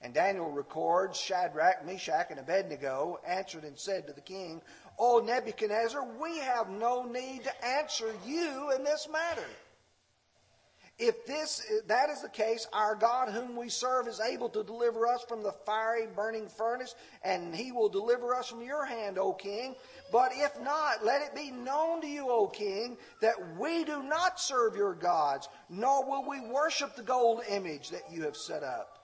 And 0.00 0.14
Daniel 0.14 0.50
records 0.50 1.18
Shadrach, 1.18 1.84
Meshach, 1.84 2.26
and 2.30 2.38
Abednego 2.38 3.18
answered 3.26 3.64
and 3.64 3.76
said 3.76 4.06
to 4.06 4.12
the 4.12 4.20
king, 4.20 4.62
O 4.98 5.20
Nebuchadnezzar, 5.20 6.06
we 6.20 6.38
have 6.38 6.70
no 6.70 7.04
need 7.04 7.44
to 7.44 7.66
answer 7.66 8.14
you 8.24 8.72
in 8.74 8.84
this 8.84 9.08
matter. 9.10 9.46
If 10.98 11.26
this 11.26 11.62
that 11.88 12.08
is 12.08 12.22
the 12.22 12.28
case, 12.30 12.66
our 12.72 12.94
God 12.94 13.28
whom 13.28 13.54
we 13.54 13.68
serve 13.68 14.08
is 14.08 14.18
able 14.18 14.48
to 14.48 14.64
deliver 14.64 15.06
us 15.06 15.22
from 15.28 15.42
the 15.42 15.52
fiery 15.52 16.06
burning 16.06 16.48
furnace, 16.48 16.94
and 17.22 17.54
he 17.54 17.70
will 17.70 17.90
deliver 17.90 18.34
us 18.34 18.48
from 18.48 18.62
your 18.62 18.86
hand, 18.86 19.18
O 19.18 19.34
king. 19.34 19.74
But 20.10 20.32
if 20.34 20.58
not, 20.62 21.04
let 21.04 21.20
it 21.20 21.34
be 21.34 21.50
known 21.50 22.00
to 22.00 22.06
you, 22.06 22.30
O 22.30 22.46
king, 22.46 22.96
that 23.20 23.34
we 23.58 23.84
do 23.84 24.02
not 24.02 24.40
serve 24.40 24.74
your 24.74 24.94
gods, 24.94 25.50
nor 25.68 26.08
will 26.08 26.26
we 26.26 26.40
worship 26.40 26.96
the 26.96 27.02
gold 27.02 27.42
image 27.50 27.90
that 27.90 28.10
you 28.10 28.22
have 28.22 28.36
set 28.36 28.62
up. 28.62 28.98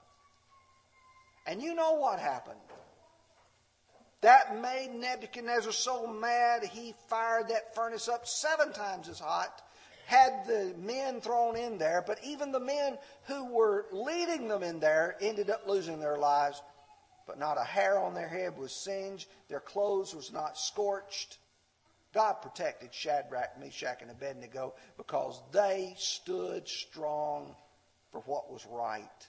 And 1.47 1.61
you 1.61 1.75
know 1.75 1.93
what 1.93 2.19
happened. 2.19 2.59
That 4.23 4.61
made 4.61 4.95
Nebuchadnezzar 4.95 5.73
so 5.73 6.07
mad 6.07 6.65
he 6.65 6.95
fired 7.09 7.49
that 7.49 7.75
furnace 7.75 8.09
up 8.09 8.27
seven 8.27 8.73
times 8.73 9.09
as 9.09 9.19
hot, 9.19 9.63
had 10.07 10.47
the 10.47 10.75
men 10.79 11.21
thrown 11.21 11.57
in 11.57 11.77
there, 11.79 12.05
but 12.07 12.19
even 12.25 12.53
the 12.53 12.61
men 12.61 12.99
who 13.25 13.53
were 13.53 13.87
leading 13.91 14.47
them 14.47 14.63
in 14.63 14.79
there 14.79 15.17
ended 15.21 15.51
up 15.51 15.67
losing 15.67 15.99
their 15.99 16.19
lives. 16.19 16.63
But 17.27 17.39
not 17.39 17.61
a 17.61 17.65
hair 17.65 17.99
on 17.99 18.15
their 18.15 18.29
head 18.29 18.57
was 18.57 18.73
singed, 18.73 19.29
their 19.49 19.61
clothes 19.61 20.15
was 20.15 20.33
not 20.33 20.57
scorched. 20.57 21.39
God 22.15 22.35
protected 22.43 22.95
Shadrach, 22.95 23.59
Meshach, 23.59 24.03
and 24.03 24.11
Abednego 24.11 24.75
because 24.97 25.41
they 25.51 25.95
stood 25.99 26.69
strong 26.69 27.57
for 28.13 28.21
what 28.23 28.53
was 28.53 28.67
right. 28.71 29.29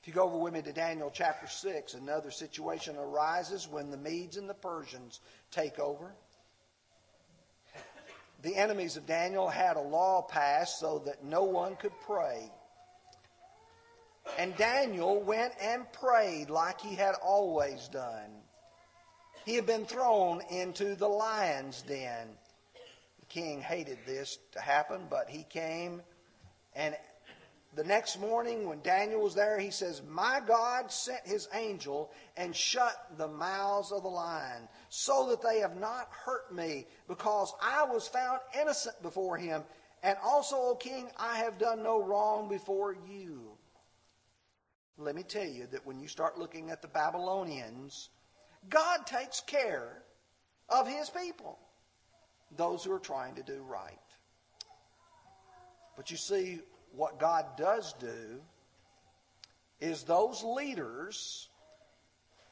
If 0.00 0.08
you 0.08 0.14
go 0.14 0.24
over 0.24 0.38
with 0.38 0.54
me 0.54 0.62
to 0.62 0.72
Daniel 0.72 1.10
chapter 1.12 1.46
6, 1.46 1.92
another 1.92 2.30
situation 2.30 2.96
arises 2.96 3.68
when 3.68 3.90
the 3.90 3.98
Medes 3.98 4.38
and 4.38 4.48
the 4.48 4.54
Persians 4.54 5.20
take 5.50 5.78
over. 5.78 6.14
The 8.42 8.56
enemies 8.56 8.96
of 8.96 9.04
Daniel 9.04 9.48
had 9.48 9.76
a 9.76 9.82
law 9.82 10.22
passed 10.22 10.80
so 10.80 11.00
that 11.00 11.22
no 11.22 11.44
one 11.44 11.76
could 11.76 11.92
pray. 12.06 12.50
And 14.38 14.56
Daniel 14.56 15.20
went 15.20 15.52
and 15.60 15.90
prayed 15.92 16.48
like 16.48 16.80
he 16.80 16.94
had 16.94 17.14
always 17.22 17.88
done. 17.88 18.30
He 19.44 19.54
had 19.54 19.66
been 19.66 19.84
thrown 19.84 20.40
into 20.50 20.94
the 20.94 21.08
lion's 21.08 21.82
den. 21.82 22.28
The 23.20 23.26
king 23.26 23.60
hated 23.60 23.98
this 24.06 24.38
to 24.52 24.60
happen, 24.60 25.02
but 25.10 25.28
he 25.28 25.42
came 25.42 26.00
and 26.74 26.96
the 27.76 27.84
next 27.84 28.18
morning, 28.18 28.68
when 28.68 28.80
Daniel 28.82 29.22
was 29.22 29.34
there, 29.34 29.58
he 29.58 29.70
says, 29.70 30.02
My 30.08 30.40
God 30.44 30.90
sent 30.90 31.24
his 31.24 31.48
angel 31.54 32.10
and 32.36 32.54
shut 32.54 32.96
the 33.16 33.28
mouths 33.28 33.92
of 33.92 34.02
the 34.02 34.08
lion, 34.08 34.68
so 34.88 35.28
that 35.30 35.40
they 35.40 35.60
have 35.60 35.78
not 35.78 36.08
hurt 36.10 36.52
me, 36.52 36.86
because 37.06 37.52
I 37.62 37.84
was 37.84 38.08
found 38.08 38.40
innocent 38.60 39.00
before 39.02 39.36
him. 39.36 39.62
And 40.02 40.16
also, 40.24 40.56
O 40.56 40.74
king, 40.74 41.10
I 41.16 41.36
have 41.36 41.58
done 41.58 41.82
no 41.82 42.02
wrong 42.02 42.48
before 42.48 42.96
you. 43.08 43.52
Let 44.98 45.14
me 45.14 45.22
tell 45.22 45.46
you 45.46 45.66
that 45.70 45.86
when 45.86 46.00
you 46.00 46.08
start 46.08 46.38
looking 46.38 46.70
at 46.70 46.82
the 46.82 46.88
Babylonians, 46.88 48.08
God 48.68 49.06
takes 49.06 49.40
care 49.40 50.02
of 50.68 50.88
his 50.88 51.08
people, 51.08 51.58
those 52.56 52.82
who 52.82 52.92
are 52.92 52.98
trying 52.98 53.36
to 53.36 53.42
do 53.44 53.62
right. 53.62 53.96
But 55.96 56.10
you 56.10 56.16
see, 56.16 56.60
what 56.94 57.18
God 57.18 57.44
does 57.56 57.94
do 57.94 58.40
is 59.80 60.02
those 60.02 60.42
leaders 60.42 61.48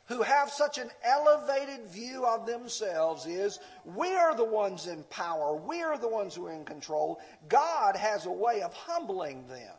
who 0.06 0.22
have 0.22 0.50
such 0.50 0.78
an 0.78 0.90
elevated 1.04 1.86
view 1.88 2.24
of 2.24 2.46
themselves 2.46 3.26
is 3.26 3.58
we 3.84 4.14
are 4.14 4.34
the 4.34 4.44
ones 4.44 4.86
in 4.86 5.02
power. 5.04 5.54
We 5.54 5.82
are 5.82 5.98
the 5.98 6.08
ones 6.08 6.34
who 6.34 6.46
are 6.46 6.52
in 6.52 6.64
control. 6.64 7.20
God 7.48 7.94
has 7.94 8.24
a 8.24 8.32
way 8.32 8.62
of 8.62 8.72
humbling 8.72 9.46
them. 9.48 9.76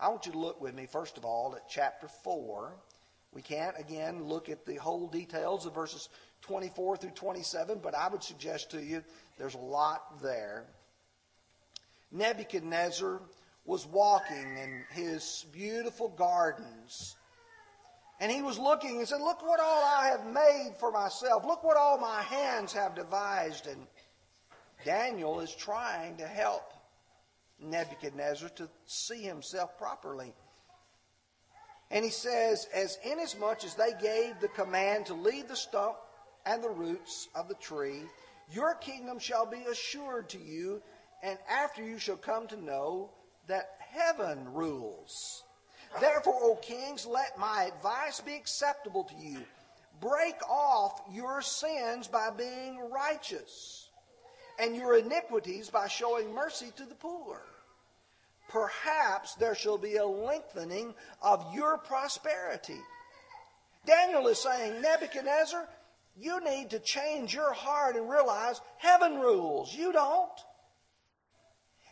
I 0.00 0.08
want 0.08 0.26
you 0.26 0.32
to 0.32 0.38
look 0.38 0.60
with 0.60 0.74
me 0.74 0.86
first 0.86 1.16
of 1.16 1.24
all 1.24 1.54
at 1.56 1.68
chapter 1.70 2.08
4 2.22 2.74
we 3.32 3.40
can't 3.40 3.78
again 3.78 4.24
look 4.24 4.50
at 4.50 4.66
the 4.66 4.76
whole 4.76 5.08
details 5.08 5.64
of 5.64 5.74
verses 5.74 6.10
24 6.42 6.98
through 6.98 7.10
27 7.10 7.80
but 7.82 7.94
i 7.94 8.06
would 8.06 8.22
suggest 8.22 8.70
to 8.70 8.82
you 8.82 9.02
there's 9.38 9.54
a 9.54 9.58
lot 9.58 10.22
there 10.22 10.66
Nebuchadnezzar 12.12 13.20
was 13.64 13.86
walking 13.86 14.58
in 14.58 14.84
his 14.90 15.46
beautiful 15.52 16.08
gardens. 16.08 17.16
And 18.20 18.32
he 18.32 18.40
was 18.40 18.58
looking 18.58 18.98
and 18.98 19.08
said, 19.08 19.20
Look 19.20 19.42
what 19.42 19.60
all 19.60 19.84
I 19.84 20.08
have 20.08 20.26
made 20.32 20.74
for 20.78 20.90
myself. 20.90 21.44
Look 21.44 21.62
what 21.62 21.76
all 21.76 21.98
my 21.98 22.22
hands 22.22 22.72
have 22.72 22.94
devised. 22.94 23.66
And 23.66 23.86
Daniel 24.84 25.40
is 25.40 25.54
trying 25.54 26.16
to 26.16 26.26
help 26.26 26.72
Nebuchadnezzar 27.60 28.48
to 28.50 28.68
see 28.86 29.22
himself 29.22 29.76
properly. 29.76 30.32
And 31.90 32.04
he 32.04 32.10
says, 32.10 32.68
As 32.72 32.98
inasmuch 33.04 33.64
as 33.64 33.74
they 33.74 33.92
gave 34.00 34.40
the 34.40 34.48
command 34.48 35.06
to 35.06 35.14
leave 35.14 35.48
the 35.48 35.56
stump 35.56 35.96
and 36.46 36.62
the 36.62 36.70
roots 36.70 37.28
of 37.34 37.48
the 37.48 37.54
tree, 37.54 38.02
your 38.50 38.74
kingdom 38.76 39.18
shall 39.18 39.46
be 39.46 39.64
assured 39.70 40.28
to 40.30 40.38
you 40.38 40.80
and 41.22 41.38
after 41.50 41.82
you 41.82 41.98
shall 41.98 42.16
come 42.16 42.46
to 42.48 42.62
know 42.62 43.10
that 43.48 43.70
heaven 43.78 44.52
rules. 44.52 45.44
Therefore, 46.00 46.38
O 46.42 46.56
kings, 46.56 47.06
let 47.06 47.38
my 47.38 47.64
advice 47.64 48.20
be 48.20 48.34
acceptable 48.34 49.04
to 49.04 49.14
you. 49.16 49.40
Break 50.00 50.36
off 50.48 51.00
your 51.10 51.40
sins 51.40 52.06
by 52.06 52.30
being 52.36 52.90
righteous, 52.90 53.88
and 54.58 54.76
your 54.76 54.98
iniquities 54.98 55.70
by 55.70 55.88
showing 55.88 56.34
mercy 56.34 56.70
to 56.76 56.84
the 56.84 56.94
poor. 56.94 57.40
Perhaps 58.48 59.34
there 59.36 59.54
shall 59.54 59.78
be 59.78 59.96
a 59.96 60.06
lengthening 60.06 60.94
of 61.22 61.54
your 61.54 61.78
prosperity. 61.78 62.80
Daniel 63.86 64.26
is 64.28 64.38
saying, 64.38 64.82
Nebuchadnezzar, 64.82 65.68
you 66.16 66.44
need 66.44 66.70
to 66.70 66.78
change 66.78 67.34
your 67.34 67.52
heart 67.52 67.96
and 67.96 68.08
realize 68.08 68.60
heaven 68.78 69.18
rules. 69.18 69.74
You 69.74 69.92
don't. 69.92 70.30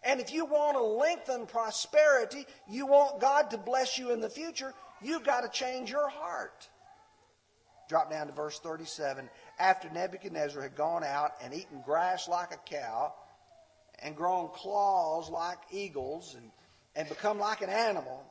And 0.05 0.21
if 0.21 0.33
you 0.33 0.45
want 0.45 0.77
to 0.77 0.83
lengthen 0.83 1.47
prosperity, 1.47 2.47
you 2.69 2.87
want 2.87 3.21
God 3.21 3.51
to 3.51 3.59
bless 3.59 3.99
you 3.99 4.13
in 4.13 4.21
the 4.21 4.29
future, 4.29 4.75
you've 5.01 5.25
got 5.25 5.41
to 5.41 5.49
change 5.49 5.91
your 5.91 6.09
heart. 6.09 6.69
Drop 7.89 8.11
down 8.11 8.27
to 8.27 8.33
verse 8.33 8.59
37. 8.59 9.29
After 9.59 9.91
Nebuchadnezzar 9.91 10.63
had 10.63 10.77
gone 10.77 11.05
out 11.05 11.33
and 11.43 11.55
eaten 11.55 11.83
grass 11.85 12.29
like 12.29 12.53
a 12.53 12.59
cow, 12.69 13.15
and 14.01 14.17
grown 14.17 14.49
claws 14.49 15.31
like 15.31 15.59
eagles, 15.71 16.35
and, 16.35 16.51
and 16.97 17.09
become 17.09 17.39
like 17.39 17.63
an 17.63 17.71
animal, 17.71 18.25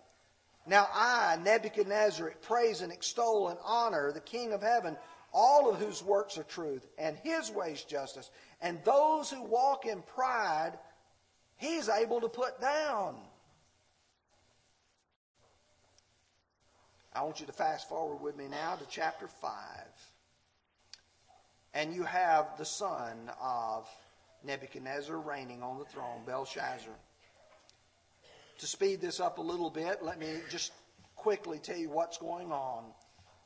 now 0.65 0.87
I, 0.93 1.37
Nebuchadnezzar, 1.43 2.33
praise 2.41 2.81
and 2.81 2.91
extol 2.91 3.49
and 3.49 3.59
honor 3.63 4.11
the 4.11 4.21
King 4.21 4.53
of 4.53 4.61
heaven, 4.61 4.95
all 5.33 5.69
of 5.69 5.79
whose 5.79 6.03
works 6.03 6.37
are 6.37 6.43
truth, 6.43 6.85
and 6.97 7.17
his 7.17 7.51
ways 7.51 7.83
justice, 7.83 8.29
and 8.61 8.83
those 8.83 9.29
who 9.29 9.43
walk 9.43 9.85
in 9.85 10.01
pride, 10.01 10.73
he's 11.63 11.89
able 11.89 12.21
to 12.21 12.29
put 12.29 12.59
down. 12.59 13.15
I 17.15 17.23
want 17.23 17.39
you 17.39 17.45
to 17.45 17.53
fast 17.53 17.87
forward 17.87 18.21
with 18.21 18.35
me 18.35 18.45
now 18.49 18.75
to 18.75 18.85
chapter 18.89 19.27
5. 19.27 19.51
And 21.75 21.93
you 21.93 22.03
have 22.03 22.57
the 22.57 22.65
son 22.65 23.31
of 23.41 23.87
Nebuchadnezzar 24.43 25.17
reigning 25.17 25.63
on 25.63 25.79
the 25.79 25.85
throne, 25.85 26.21
Belshazzar. 26.25 26.93
To 28.59 28.67
speed 28.67 29.01
this 29.01 29.19
up 29.19 29.37
a 29.37 29.41
little 29.41 29.69
bit, 29.69 30.03
let 30.03 30.19
me 30.19 30.39
just 30.49 30.71
quickly 31.15 31.59
tell 31.59 31.77
you 31.77 31.89
what's 31.89 32.17
going 32.17 32.51
on. 32.51 32.83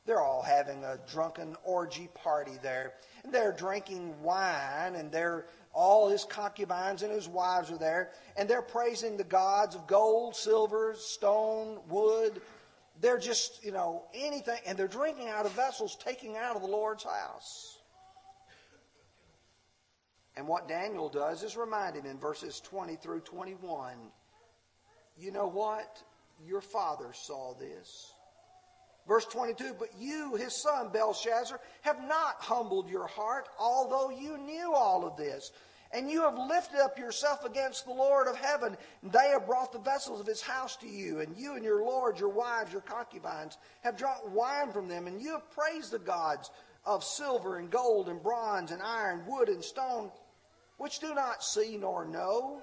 They're 0.08 0.22
all 0.22 0.42
having 0.42 0.82
a 0.84 0.98
drunken 1.10 1.54
orgy 1.64 2.08
party 2.14 2.58
there. 2.62 2.94
And 3.22 3.32
they're 3.32 3.52
drinking 3.52 4.20
wine, 4.22 4.94
and 4.94 5.12
they're 5.12 5.46
all 5.74 6.08
his 6.08 6.24
concubines 6.24 7.02
and 7.02 7.12
his 7.12 7.28
wives 7.28 7.70
are 7.70 7.76
there, 7.76 8.10
and 8.36 8.48
they're 8.48 8.62
praising 8.62 9.16
the 9.16 9.24
gods 9.24 9.74
of 9.74 9.86
gold, 9.86 10.34
silver, 10.34 10.94
stone, 10.98 11.78
wood. 11.88 12.40
They're 13.00 13.18
just, 13.18 13.62
you 13.62 13.70
know, 13.70 14.04
anything, 14.14 14.58
and 14.66 14.76
they're 14.76 14.88
drinking 14.88 15.28
out 15.28 15.46
of 15.46 15.52
vessels 15.52 15.94
taken 15.94 16.34
out 16.34 16.56
of 16.56 16.62
the 16.62 16.68
Lord's 16.68 17.04
house. 17.04 17.78
And 20.36 20.48
what 20.48 20.68
Daniel 20.68 21.08
does 21.08 21.42
is 21.42 21.56
remind 21.56 21.96
him 21.96 22.06
in 22.06 22.18
verses 22.18 22.60
20 22.60 22.96
through 22.96 23.20
21 23.20 23.94
you 25.18 25.32
know 25.32 25.48
what? 25.48 26.00
Your 26.46 26.60
father 26.60 27.12
saw 27.12 27.54
this. 27.54 28.12
Verse 29.08 29.24
22 29.24 29.74
But 29.78 29.88
you, 29.98 30.36
his 30.36 30.54
son 30.54 30.90
Belshazzar, 30.92 31.58
have 31.80 32.06
not 32.06 32.36
humbled 32.38 32.90
your 32.90 33.06
heart, 33.06 33.48
although 33.58 34.10
you 34.10 34.36
knew 34.36 34.74
all 34.74 35.06
of 35.06 35.16
this. 35.16 35.50
And 35.90 36.10
you 36.10 36.20
have 36.20 36.36
lifted 36.36 36.80
up 36.80 36.98
yourself 36.98 37.46
against 37.46 37.86
the 37.86 37.94
Lord 37.94 38.28
of 38.28 38.36
heaven. 38.36 38.76
And 39.02 39.10
they 39.10 39.30
have 39.32 39.46
brought 39.46 39.72
the 39.72 39.78
vessels 39.78 40.20
of 40.20 40.26
his 40.26 40.42
house 40.42 40.76
to 40.76 40.86
you. 40.86 41.20
And 41.20 41.34
you 41.34 41.54
and 41.54 41.64
your 41.64 41.82
lords, 41.82 42.20
your 42.20 42.28
wives, 42.28 42.70
your 42.70 42.82
concubines, 42.82 43.56
have 43.82 43.96
drunk 43.96 44.18
wine 44.34 44.70
from 44.70 44.86
them. 44.86 45.06
And 45.06 45.18
you 45.18 45.32
have 45.32 45.50
praised 45.50 45.92
the 45.92 45.98
gods 45.98 46.50
of 46.84 47.02
silver 47.02 47.56
and 47.56 47.70
gold 47.70 48.10
and 48.10 48.22
bronze 48.22 48.70
and 48.70 48.82
iron, 48.82 49.24
wood 49.26 49.48
and 49.48 49.64
stone, 49.64 50.10
which 50.76 50.98
do 51.00 51.14
not 51.14 51.42
see 51.42 51.78
nor 51.78 52.04
know. 52.04 52.60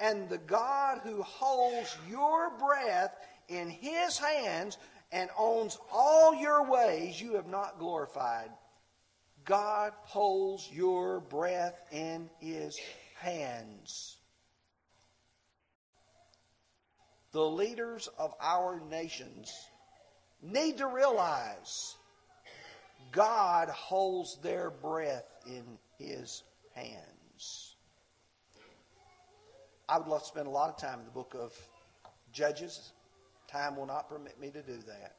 And 0.00 0.26
the 0.30 0.38
God 0.38 1.00
who 1.04 1.20
holds 1.20 1.94
your 2.08 2.56
breath 2.58 3.14
in 3.48 3.68
his 3.68 4.18
hands 4.18 4.78
and 5.12 5.30
owns 5.38 5.78
all 5.92 6.34
your 6.34 6.68
ways 6.70 7.20
you 7.20 7.34
have 7.34 7.46
not 7.46 7.78
glorified. 7.78 8.50
God 9.44 9.92
holds 10.02 10.68
your 10.72 11.20
breath 11.20 11.78
in 11.92 12.28
his 12.40 12.78
hands. 13.20 14.18
The 17.32 17.44
leaders 17.44 18.08
of 18.18 18.34
our 18.40 18.80
nations 18.90 19.52
need 20.42 20.78
to 20.78 20.86
realize 20.86 21.96
God 23.12 23.68
holds 23.68 24.38
their 24.42 24.70
breath 24.70 25.26
in 25.46 25.78
his 25.98 26.42
hands. 26.74 27.76
I 29.88 29.98
would 29.98 30.08
love 30.08 30.22
to 30.22 30.26
spend 30.26 30.48
a 30.48 30.50
lot 30.50 30.70
of 30.70 30.76
time 30.78 30.98
in 30.98 31.04
the 31.04 31.12
book 31.12 31.36
of 31.38 31.52
Judges 32.32 32.92
Time 33.56 33.76
will 33.76 33.86
not 33.86 34.08
permit 34.08 34.38
me 34.38 34.50
to 34.50 34.62
do 34.62 34.76
that. 34.86 35.16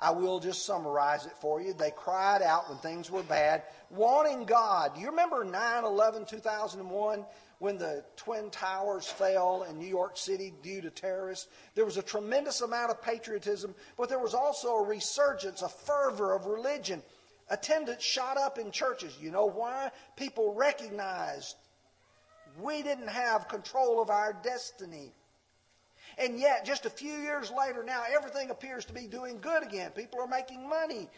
I 0.00 0.10
will 0.10 0.40
just 0.40 0.64
summarize 0.64 1.26
it 1.26 1.32
for 1.40 1.60
you. 1.60 1.72
They 1.72 1.90
cried 1.90 2.42
out 2.42 2.68
when 2.68 2.78
things 2.78 3.10
were 3.10 3.22
bad, 3.22 3.62
wanting 3.90 4.44
God. 4.44 4.96
You 4.96 5.06
remember 5.10 5.44
9 5.44 5.84
11 5.84 6.26
2001 6.26 7.24
when 7.58 7.78
the 7.78 8.04
Twin 8.16 8.50
Towers 8.50 9.06
fell 9.06 9.64
in 9.64 9.78
New 9.78 9.88
York 9.88 10.16
City 10.16 10.52
due 10.62 10.80
to 10.80 10.90
terrorists? 10.90 11.48
There 11.74 11.84
was 11.84 11.96
a 11.96 12.02
tremendous 12.02 12.60
amount 12.60 12.90
of 12.90 13.02
patriotism, 13.02 13.74
but 13.96 14.08
there 14.08 14.20
was 14.20 14.34
also 14.34 14.76
a 14.76 14.86
resurgence, 14.86 15.62
a 15.62 15.68
fervor 15.68 16.34
of 16.34 16.46
religion. 16.46 17.02
Attendance 17.50 18.02
shot 18.02 18.36
up 18.36 18.58
in 18.58 18.70
churches. 18.70 19.16
You 19.20 19.30
know 19.30 19.46
why? 19.46 19.90
People 20.16 20.54
recognized 20.54 21.56
we 22.60 22.82
didn't 22.82 23.08
have 23.08 23.48
control 23.48 24.02
of 24.02 24.10
our 24.10 24.32
destiny. 24.32 25.12
And 26.18 26.38
yet, 26.38 26.64
just 26.64 26.84
a 26.84 26.90
few 26.90 27.12
years 27.12 27.52
later, 27.56 27.84
now 27.84 28.02
everything 28.12 28.50
appears 28.50 28.84
to 28.86 28.92
be 28.92 29.06
doing 29.06 29.38
good 29.40 29.62
again. 29.62 29.92
People 29.92 30.20
are 30.20 30.26
making 30.26 30.68
money. 30.68 31.08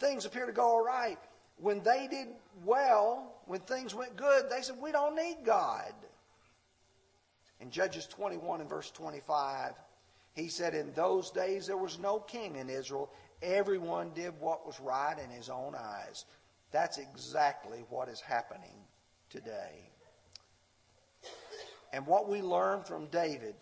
Things 0.00 0.24
appear 0.24 0.46
to 0.46 0.52
go 0.52 0.64
all 0.64 0.84
right. 0.84 1.18
When 1.58 1.82
they 1.82 2.08
did 2.10 2.28
well, 2.64 3.34
when 3.46 3.60
things 3.60 3.94
went 3.94 4.16
good, 4.16 4.50
they 4.50 4.62
said, 4.62 4.76
We 4.80 4.92
don't 4.92 5.14
need 5.14 5.38
God. 5.44 5.92
In 7.60 7.70
Judges 7.70 8.06
21 8.06 8.60
and 8.60 8.68
verse 8.68 8.90
25, 8.90 9.72
he 10.34 10.48
said, 10.48 10.74
In 10.74 10.92
those 10.92 11.30
days 11.30 11.66
there 11.66 11.76
was 11.76 11.98
no 11.98 12.18
king 12.18 12.56
in 12.56 12.68
Israel. 12.68 13.10
Everyone 13.42 14.10
did 14.14 14.34
what 14.40 14.66
was 14.66 14.80
right 14.80 15.16
in 15.22 15.30
his 15.30 15.48
own 15.48 15.74
eyes. 15.74 16.24
That's 16.72 16.98
exactly 16.98 17.84
what 17.88 18.08
is 18.08 18.20
happening 18.20 18.84
today. 19.30 19.90
And 21.92 22.06
what 22.06 22.28
we 22.28 22.42
learn 22.42 22.82
from 22.82 23.06
David 23.06 23.54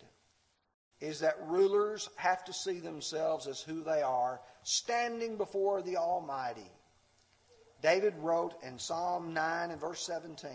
is 1.05 1.19
that 1.19 1.47
rulers 1.47 2.09
have 2.15 2.43
to 2.45 2.53
see 2.53 2.79
themselves 2.79 3.47
as 3.47 3.61
who 3.61 3.83
they 3.83 4.01
are, 4.01 4.41
standing 4.63 5.37
before 5.37 5.81
the 5.81 5.97
Almighty. 5.97 6.71
David 7.81 8.15
wrote 8.17 8.55
in 8.63 8.79
Psalm 8.79 9.33
9 9.33 9.71
and 9.71 9.79
verse 9.79 10.01
17 10.05 10.49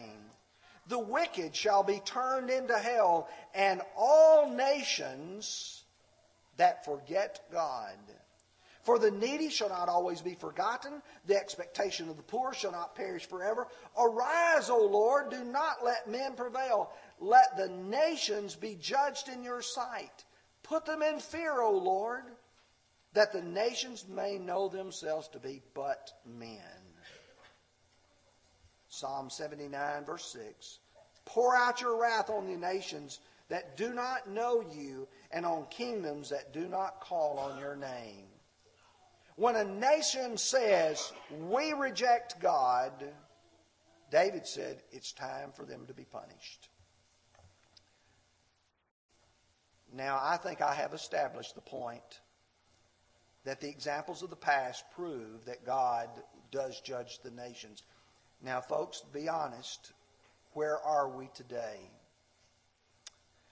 The 0.88 0.98
wicked 0.98 1.54
shall 1.54 1.84
be 1.84 2.00
turned 2.00 2.50
into 2.50 2.76
hell, 2.76 3.28
and 3.54 3.80
all 3.96 4.50
nations 4.50 5.84
that 6.56 6.84
forget 6.84 7.40
God. 7.52 7.96
For 8.82 8.98
the 8.98 9.10
needy 9.10 9.50
shall 9.50 9.68
not 9.68 9.88
always 9.88 10.22
be 10.22 10.34
forgotten, 10.34 11.02
the 11.26 11.36
expectation 11.36 12.08
of 12.08 12.16
the 12.16 12.22
poor 12.22 12.54
shall 12.54 12.72
not 12.72 12.96
perish 12.96 13.26
forever. 13.26 13.68
Arise, 13.96 14.70
O 14.70 14.84
Lord, 14.86 15.30
do 15.30 15.44
not 15.44 15.84
let 15.84 16.08
men 16.08 16.32
prevail. 16.34 16.90
Let 17.20 17.56
the 17.56 17.68
nations 17.68 18.56
be 18.56 18.76
judged 18.80 19.28
in 19.28 19.44
your 19.44 19.60
sight. 19.60 20.24
Put 20.70 20.86
them 20.86 21.02
in 21.02 21.18
fear, 21.18 21.60
O 21.60 21.72
Lord, 21.72 22.22
that 23.12 23.32
the 23.32 23.42
nations 23.42 24.06
may 24.08 24.38
know 24.38 24.68
themselves 24.68 25.26
to 25.30 25.40
be 25.40 25.60
but 25.74 26.12
men. 26.24 26.60
Psalm 28.88 29.30
79, 29.30 30.04
verse 30.04 30.26
6. 30.26 30.78
Pour 31.24 31.56
out 31.56 31.80
your 31.80 32.00
wrath 32.00 32.30
on 32.30 32.46
the 32.46 32.56
nations 32.56 33.18
that 33.48 33.76
do 33.76 33.92
not 33.92 34.30
know 34.30 34.64
you, 34.72 35.08
and 35.32 35.44
on 35.44 35.66
kingdoms 35.70 36.28
that 36.30 36.52
do 36.52 36.68
not 36.68 37.00
call 37.00 37.40
on 37.40 37.58
your 37.58 37.74
name. 37.74 38.26
When 39.34 39.56
a 39.56 39.64
nation 39.64 40.36
says, 40.36 41.12
We 41.48 41.72
reject 41.72 42.38
God, 42.38 42.92
David 44.12 44.46
said, 44.46 44.84
It's 44.92 45.10
time 45.10 45.50
for 45.52 45.64
them 45.64 45.86
to 45.88 45.94
be 45.94 46.04
punished. 46.04 46.69
Now, 49.92 50.20
I 50.22 50.36
think 50.36 50.60
I 50.60 50.74
have 50.74 50.94
established 50.94 51.54
the 51.54 51.60
point 51.60 52.20
that 53.44 53.60
the 53.60 53.68
examples 53.68 54.22
of 54.22 54.30
the 54.30 54.36
past 54.36 54.84
prove 54.94 55.44
that 55.46 55.64
God 55.64 56.08
does 56.50 56.80
judge 56.80 57.20
the 57.20 57.30
nations. 57.30 57.82
Now, 58.42 58.60
folks, 58.60 59.02
be 59.12 59.28
honest, 59.28 59.92
where 60.52 60.78
are 60.78 61.08
we 61.08 61.28
today? 61.34 61.78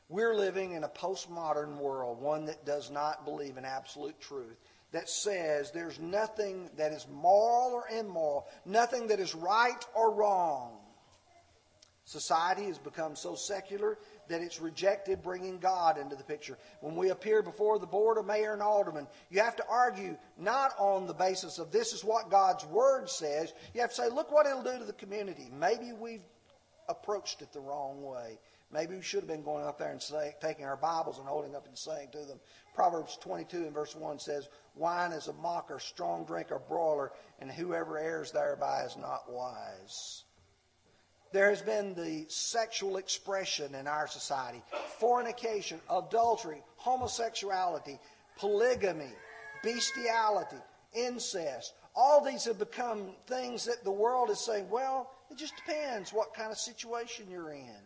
We're 0.08 0.34
living 0.34 0.72
in 0.72 0.84
a 0.84 0.88
postmodern 0.88 1.76
world, 1.76 2.20
one 2.20 2.46
that 2.46 2.64
does 2.64 2.90
not 2.90 3.24
believe 3.24 3.56
in 3.56 3.64
absolute 3.64 4.18
truth, 4.20 4.56
that 4.92 5.08
says 5.08 5.70
there's 5.70 5.98
nothing 5.98 6.70
that 6.76 6.92
is 6.92 7.06
moral 7.12 7.72
or 7.72 7.84
immoral, 7.88 8.46
nothing 8.64 9.08
that 9.08 9.20
is 9.20 9.34
right 9.34 9.84
or 9.94 10.14
wrong. 10.14 10.78
Society 12.08 12.64
has 12.64 12.78
become 12.78 13.14
so 13.14 13.34
secular 13.34 13.98
that 14.28 14.40
it's 14.40 14.62
rejected 14.62 15.22
bringing 15.22 15.58
God 15.58 15.98
into 15.98 16.16
the 16.16 16.24
picture. 16.24 16.56
When 16.80 16.96
we 16.96 17.10
appear 17.10 17.42
before 17.42 17.78
the 17.78 17.86
board 17.86 18.16
of 18.16 18.24
mayor 18.24 18.54
and 18.54 18.62
aldermen, 18.62 19.06
you 19.28 19.40
have 19.40 19.56
to 19.56 19.66
argue 19.68 20.16
not 20.38 20.72
on 20.78 21.06
the 21.06 21.12
basis 21.12 21.58
of 21.58 21.70
this 21.70 21.92
is 21.92 22.02
what 22.02 22.30
God's 22.30 22.64
word 22.64 23.10
says. 23.10 23.52
You 23.74 23.82
have 23.82 23.90
to 23.90 23.96
say, 23.96 24.08
look 24.08 24.32
what 24.32 24.46
it'll 24.46 24.62
do 24.62 24.78
to 24.78 24.86
the 24.86 24.94
community. 24.94 25.50
Maybe 25.52 25.92
we've 25.92 26.24
approached 26.88 27.42
it 27.42 27.52
the 27.52 27.60
wrong 27.60 28.02
way. 28.02 28.38
Maybe 28.72 28.96
we 28.96 29.02
should 29.02 29.20
have 29.20 29.28
been 29.28 29.44
going 29.44 29.66
up 29.66 29.78
there 29.78 29.92
and 29.92 30.00
say, 30.00 30.34
taking 30.40 30.64
our 30.64 30.78
Bibles 30.78 31.18
and 31.18 31.28
holding 31.28 31.54
up 31.54 31.66
and 31.66 31.76
saying 31.76 32.08
to 32.12 32.24
them. 32.24 32.40
Proverbs 32.74 33.18
22 33.20 33.64
and 33.64 33.74
verse 33.74 33.94
1 33.94 34.18
says, 34.18 34.48
Wine 34.74 35.12
is 35.12 35.28
a 35.28 35.34
mocker, 35.34 35.78
strong 35.78 36.24
drink 36.24 36.52
a 36.52 36.58
broiler, 36.58 37.12
and 37.38 37.50
whoever 37.50 37.98
errs 37.98 38.32
thereby 38.32 38.84
is 38.86 38.96
not 38.96 39.30
wise. 39.30 40.24
There 41.32 41.50
has 41.50 41.60
been 41.60 41.94
the 41.94 42.24
sexual 42.28 42.96
expression 42.96 43.74
in 43.74 43.86
our 43.86 44.06
society 44.06 44.62
fornication, 44.98 45.80
adultery, 45.90 46.62
homosexuality, 46.76 47.98
polygamy, 48.38 49.12
bestiality, 49.62 50.56
incest. 50.94 51.74
All 51.94 52.24
these 52.24 52.44
have 52.44 52.58
become 52.58 53.10
things 53.26 53.64
that 53.64 53.84
the 53.84 53.90
world 53.90 54.30
is 54.30 54.40
saying, 54.40 54.70
well, 54.70 55.10
it 55.30 55.36
just 55.36 55.54
depends 55.56 56.12
what 56.12 56.32
kind 56.34 56.50
of 56.50 56.58
situation 56.58 57.26
you're 57.30 57.52
in. 57.52 57.82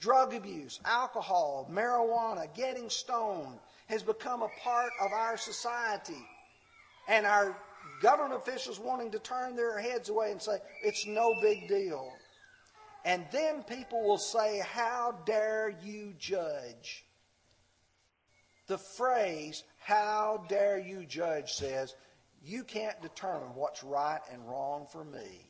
Drug 0.00 0.34
abuse, 0.34 0.80
alcohol, 0.84 1.68
marijuana, 1.70 2.52
getting 2.54 2.88
stoned 2.88 3.58
has 3.86 4.02
become 4.02 4.42
a 4.42 4.48
part 4.62 4.92
of 5.00 5.12
our 5.12 5.36
society. 5.36 6.24
And 7.08 7.26
our 7.26 7.56
government 8.04 8.34
officials 8.34 8.78
wanting 8.78 9.10
to 9.10 9.18
turn 9.18 9.56
their 9.56 9.80
heads 9.80 10.10
away 10.10 10.30
and 10.30 10.40
say, 10.40 10.58
it's 10.82 11.06
no 11.06 11.34
big 11.40 11.66
deal. 11.68 12.12
And 13.06 13.24
then 13.32 13.62
people 13.62 14.06
will 14.06 14.18
say, 14.18 14.60
How 14.60 15.14
dare 15.24 15.74
you 15.82 16.14
judge? 16.18 17.06
The 18.66 18.78
phrase, 18.78 19.64
How 19.78 20.44
dare 20.48 20.78
you 20.78 21.06
judge, 21.06 21.54
says, 21.54 21.94
You 22.42 22.62
can't 22.62 23.00
determine 23.00 23.54
what's 23.54 23.82
right 23.82 24.20
and 24.30 24.46
wrong 24.46 24.86
for 24.90 25.04
me. 25.04 25.48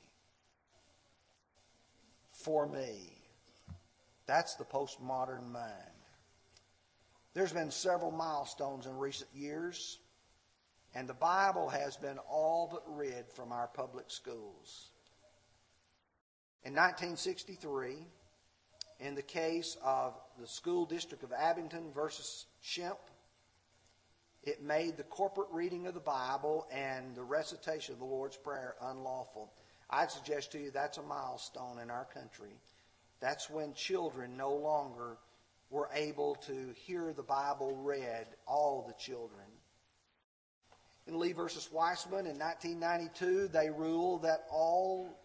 For 2.31 2.69
me. 2.69 3.13
That's 4.27 4.55
the 4.55 4.65
postmodern 4.65 5.51
mind. 5.51 5.73
There's 7.35 7.53
been 7.53 7.73
several 7.73 8.13
milestones 8.13 8.87
in 8.87 8.97
recent 8.97 9.31
years, 9.35 9.99
and 10.95 11.09
the 11.09 11.15
Bible 11.15 11.69
has 11.69 11.97
been 11.97 12.19
all 12.19 12.69
but 12.71 12.83
read 12.87 13.25
from 13.35 13.53
our 13.53 13.67
public 13.67 14.07
schools. 14.09 14.91
In 16.63 16.73
1963, 16.73 17.97
in 19.01 19.15
the 19.15 19.23
case 19.23 19.77
of 19.83 20.15
the 20.41 20.47
school 20.47 20.87
district 20.87 21.25
of 21.25 21.33
Abington 21.33 21.93
versus 21.93 22.47
Schempp, 22.63 23.11
it 24.45 24.63
made 24.63 24.97
the 24.97 25.05
corporate 25.05 25.49
reading 25.53 25.87
of 25.87 25.95
the 25.95 26.01
Bible 26.01 26.67
and 26.71 27.15
the 27.15 27.25
recitation 27.25 27.95
of 27.95 27.99
the 27.99 28.05
Lord's 28.05 28.37
Prayer 28.37 28.75
unlawful. 28.81 29.53
I'd 29.91 30.11
suggest 30.11 30.53
to 30.53 30.59
you 30.59 30.71
that's 30.71 30.99
a 30.99 31.03
milestone 31.03 31.79
in 31.83 31.91
our 31.91 32.07
country. 32.07 32.53
That's 33.21 33.51
when 33.51 33.75
children 33.75 34.37
no 34.37 34.55
longer 34.55 35.17
were 35.71 35.89
able 35.95 36.37
to 36.47 36.75
hear 36.77 37.13
the 37.13 37.23
Bible 37.23 37.75
read, 37.77 38.27
all 38.47 38.85
the 38.87 38.95
children. 38.95 39.44
In 41.07 41.19
Lee 41.19 41.33
versus 41.33 41.69
Weisman 41.73 42.27
in 42.27 42.39
1992, 42.39 43.49
they 43.49 43.69
ruled 43.69 44.23
that 44.23 44.47
all 44.51 45.21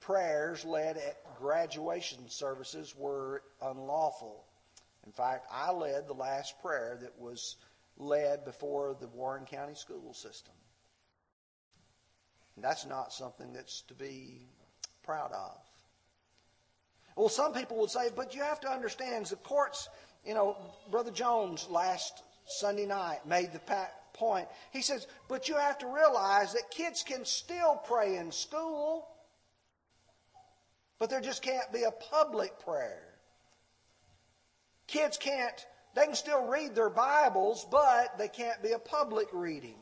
prayers 0.00 0.64
led 0.64 0.96
at 0.96 1.36
graduation 1.38 2.28
services 2.28 2.94
were 2.96 3.42
unlawful. 3.60 4.44
In 5.04 5.12
fact, 5.12 5.46
I 5.52 5.72
led 5.72 6.06
the 6.06 6.14
last 6.14 6.60
prayer 6.62 6.98
that 7.02 7.18
was 7.18 7.56
led 7.98 8.44
before 8.44 8.96
the 8.98 9.08
Warren 9.08 9.44
County 9.44 9.74
school 9.74 10.14
system. 10.14 10.54
And 12.56 12.64
that's 12.64 12.86
not 12.86 13.12
something 13.12 13.52
that's 13.52 13.82
to 13.82 13.94
be 13.94 14.48
proud 15.02 15.32
of. 15.32 15.58
Well, 17.16 17.28
some 17.28 17.52
people 17.52 17.78
would 17.78 17.90
say, 17.90 18.08
but 18.14 18.34
you 18.34 18.42
have 18.42 18.60
to 18.60 18.70
understand 18.70 19.26
the 19.26 19.36
courts, 19.36 19.88
you 20.24 20.34
know, 20.34 20.56
Brother 20.90 21.10
Jones 21.10 21.66
last 21.68 22.22
Sunday 22.46 22.86
night 22.86 23.26
made 23.26 23.52
the 23.52 23.58
point. 24.20 24.46
He 24.70 24.82
says, 24.82 25.06
but 25.28 25.48
you 25.48 25.56
have 25.56 25.78
to 25.78 25.86
realize 25.86 26.52
that 26.52 26.70
kids 26.70 27.02
can 27.02 27.24
still 27.24 27.80
pray 27.84 28.16
in 28.16 28.30
school. 28.30 29.08
But 30.98 31.08
there 31.08 31.22
just 31.22 31.42
can't 31.42 31.72
be 31.72 31.84
a 31.84 31.90
public 31.90 32.58
prayer. 32.60 33.02
Kids 34.86 35.16
can't, 35.16 35.66
they 35.94 36.04
can 36.04 36.14
still 36.14 36.46
read 36.46 36.74
their 36.74 36.90
Bibles, 36.90 37.66
but 37.70 38.18
they 38.18 38.28
can't 38.28 38.62
be 38.62 38.72
a 38.72 38.78
public 38.78 39.28
reading. 39.32 39.78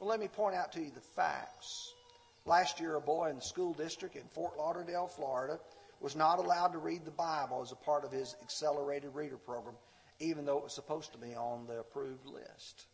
Well, 0.00 0.10
let 0.10 0.20
me 0.20 0.28
point 0.28 0.56
out 0.56 0.72
to 0.72 0.80
you 0.80 0.90
the 0.92 1.00
facts. 1.00 1.94
Last 2.44 2.80
year, 2.80 2.96
a 2.96 3.00
boy 3.00 3.30
in 3.30 3.36
the 3.36 3.42
school 3.42 3.74
district 3.74 4.16
in 4.16 4.24
Fort 4.32 4.56
Lauderdale, 4.58 5.06
Florida, 5.06 5.60
was 6.00 6.16
not 6.16 6.38
allowed 6.38 6.72
to 6.72 6.78
read 6.78 7.04
the 7.04 7.10
Bible 7.10 7.60
as 7.62 7.72
a 7.72 7.76
part 7.76 8.04
of 8.04 8.10
his 8.10 8.34
accelerated 8.42 9.14
reader 9.14 9.36
program, 9.36 9.74
even 10.18 10.44
though 10.44 10.58
it 10.58 10.64
was 10.64 10.74
supposed 10.74 11.12
to 11.12 11.18
be 11.18 11.34
on 11.34 11.66
the 11.66 11.80
approved 11.80 12.26
list. 12.26 12.86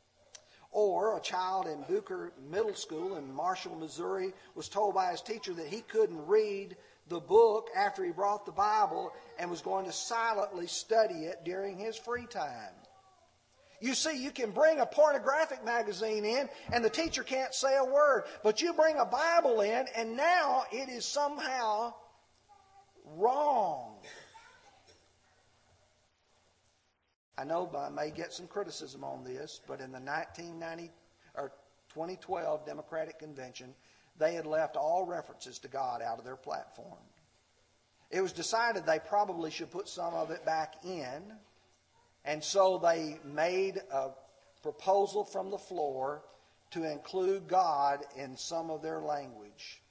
Or 0.74 1.16
a 1.16 1.20
child 1.20 1.68
in 1.68 1.84
Bueker 1.84 2.32
Middle 2.50 2.74
School 2.74 3.16
in 3.16 3.32
Marshall, 3.32 3.76
Missouri, 3.76 4.32
was 4.56 4.68
told 4.68 4.96
by 4.96 5.12
his 5.12 5.22
teacher 5.22 5.54
that 5.54 5.68
he 5.68 5.82
couldn't 5.82 6.26
read 6.26 6.76
the 7.08 7.20
book 7.20 7.68
after 7.76 8.04
he 8.04 8.10
brought 8.10 8.44
the 8.44 8.50
Bible 8.52 9.12
and 9.38 9.48
was 9.48 9.62
going 9.62 9.84
to 9.86 9.92
silently 9.92 10.66
study 10.66 11.26
it 11.26 11.44
during 11.44 11.78
his 11.78 11.96
free 11.96 12.26
time. 12.26 12.72
You 13.80 13.94
see, 13.94 14.20
you 14.20 14.32
can 14.32 14.50
bring 14.50 14.80
a 14.80 14.86
pornographic 14.86 15.64
magazine 15.64 16.24
in 16.24 16.48
and 16.72 16.84
the 16.84 16.90
teacher 16.90 17.22
can't 17.22 17.54
say 17.54 17.76
a 17.76 17.84
word, 17.84 18.24
but 18.42 18.60
you 18.60 18.72
bring 18.72 18.96
a 18.96 19.04
Bible 19.04 19.60
in 19.60 19.86
and 19.94 20.16
now 20.16 20.64
it 20.72 20.88
is 20.88 21.04
somehow 21.04 21.94
wrong. 23.04 23.93
I 27.36 27.44
know 27.44 27.70
I 27.76 27.88
may 27.88 28.10
get 28.10 28.32
some 28.32 28.46
criticism 28.46 29.02
on 29.02 29.24
this, 29.24 29.60
but 29.66 29.80
in 29.80 29.90
the 29.90 30.00
1990 30.00 30.92
or 31.34 31.52
2012 31.92 32.64
Democratic 32.64 33.18
Convention, 33.18 33.74
they 34.18 34.34
had 34.34 34.46
left 34.46 34.76
all 34.76 35.04
references 35.04 35.58
to 35.60 35.68
God 35.68 36.00
out 36.00 36.18
of 36.18 36.24
their 36.24 36.36
platform. 36.36 36.98
It 38.10 38.20
was 38.20 38.32
decided 38.32 38.86
they 38.86 39.00
probably 39.00 39.50
should 39.50 39.72
put 39.72 39.88
some 39.88 40.14
of 40.14 40.30
it 40.30 40.44
back 40.44 40.74
in, 40.84 41.32
and 42.24 42.42
so 42.42 42.78
they 42.78 43.18
made 43.24 43.82
a 43.90 44.10
proposal 44.62 45.24
from 45.24 45.50
the 45.50 45.58
floor 45.58 46.22
to 46.70 46.90
include 46.90 47.48
God 47.48 48.04
in 48.16 48.36
some 48.36 48.70
of 48.70 48.82
their 48.82 49.00
language. 49.00 49.82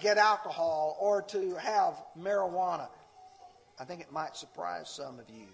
get 0.00 0.18
alcohol 0.18 0.96
or 1.00 1.22
to 1.22 1.54
have 1.56 1.94
marijuana? 2.18 2.88
I 3.80 3.84
think 3.84 4.00
it 4.00 4.12
might 4.12 4.36
surprise 4.36 4.88
some 4.90 5.18
of 5.18 5.30
you. 5.30 5.46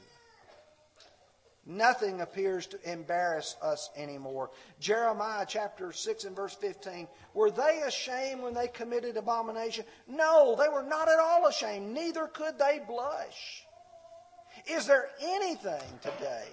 Nothing 1.66 2.20
appears 2.20 2.66
to 2.68 2.92
embarrass 2.92 3.56
us 3.62 3.88
anymore. 3.96 4.50
Jeremiah 4.80 5.46
chapter 5.48 5.92
6 5.92 6.24
and 6.24 6.36
verse 6.36 6.54
15. 6.54 7.08
Were 7.32 7.50
they 7.50 7.82
ashamed 7.86 8.42
when 8.42 8.52
they 8.52 8.68
committed 8.68 9.16
abomination? 9.16 9.86
No, 10.06 10.56
they 10.58 10.68
were 10.68 10.82
not 10.82 11.08
at 11.08 11.18
all 11.18 11.46
ashamed. 11.46 11.94
Neither 11.94 12.26
could 12.26 12.58
they 12.58 12.80
blush. 12.86 13.64
Is 14.70 14.86
there 14.86 15.08
anything 15.22 15.82
today 16.02 16.48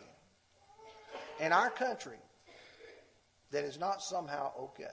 in 1.42 1.52
our 1.52 1.70
country 1.70 2.18
that 3.52 3.66
is 3.66 3.78
not 3.78 4.02
somehow 4.02 4.52
okay? 4.58 4.86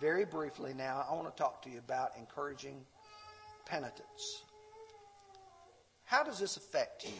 Very 0.00 0.24
briefly 0.24 0.74
now, 0.74 1.04
I 1.10 1.14
want 1.14 1.34
to 1.34 1.42
talk 1.42 1.62
to 1.62 1.70
you 1.70 1.78
about 1.78 2.12
encouraging 2.18 2.84
penitence. 3.66 4.42
How 6.04 6.22
does 6.22 6.38
this 6.38 6.56
affect 6.56 7.04
you? 7.04 7.10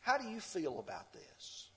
How 0.00 0.18
do 0.18 0.28
you 0.28 0.40
feel 0.40 0.80
about 0.80 1.12
this? 1.12 1.68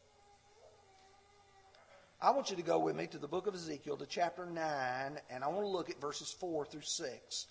I 2.19 2.31
want 2.31 2.49
you 2.49 2.55
to 2.55 2.63
go 2.63 2.79
with 2.79 2.95
me 2.95 3.05
to 3.08 3.19
the 3.19 3.27
book 3.27 3.45
of 3.45 3.53
Ezekiel, 3.53 3.97
to 3.97 4.08
chapter 4.08 4.47
9, 4.47 5.19
and 5.29 5.43
I 5.43 5.47
want 5.47 5.62
to 5.62 5.67
look 5.67 5.91
at 5.91 6.01
verses 6.01 6.36
4 6.39 6.65
through 6.65 6.81
6. 6.81 7.47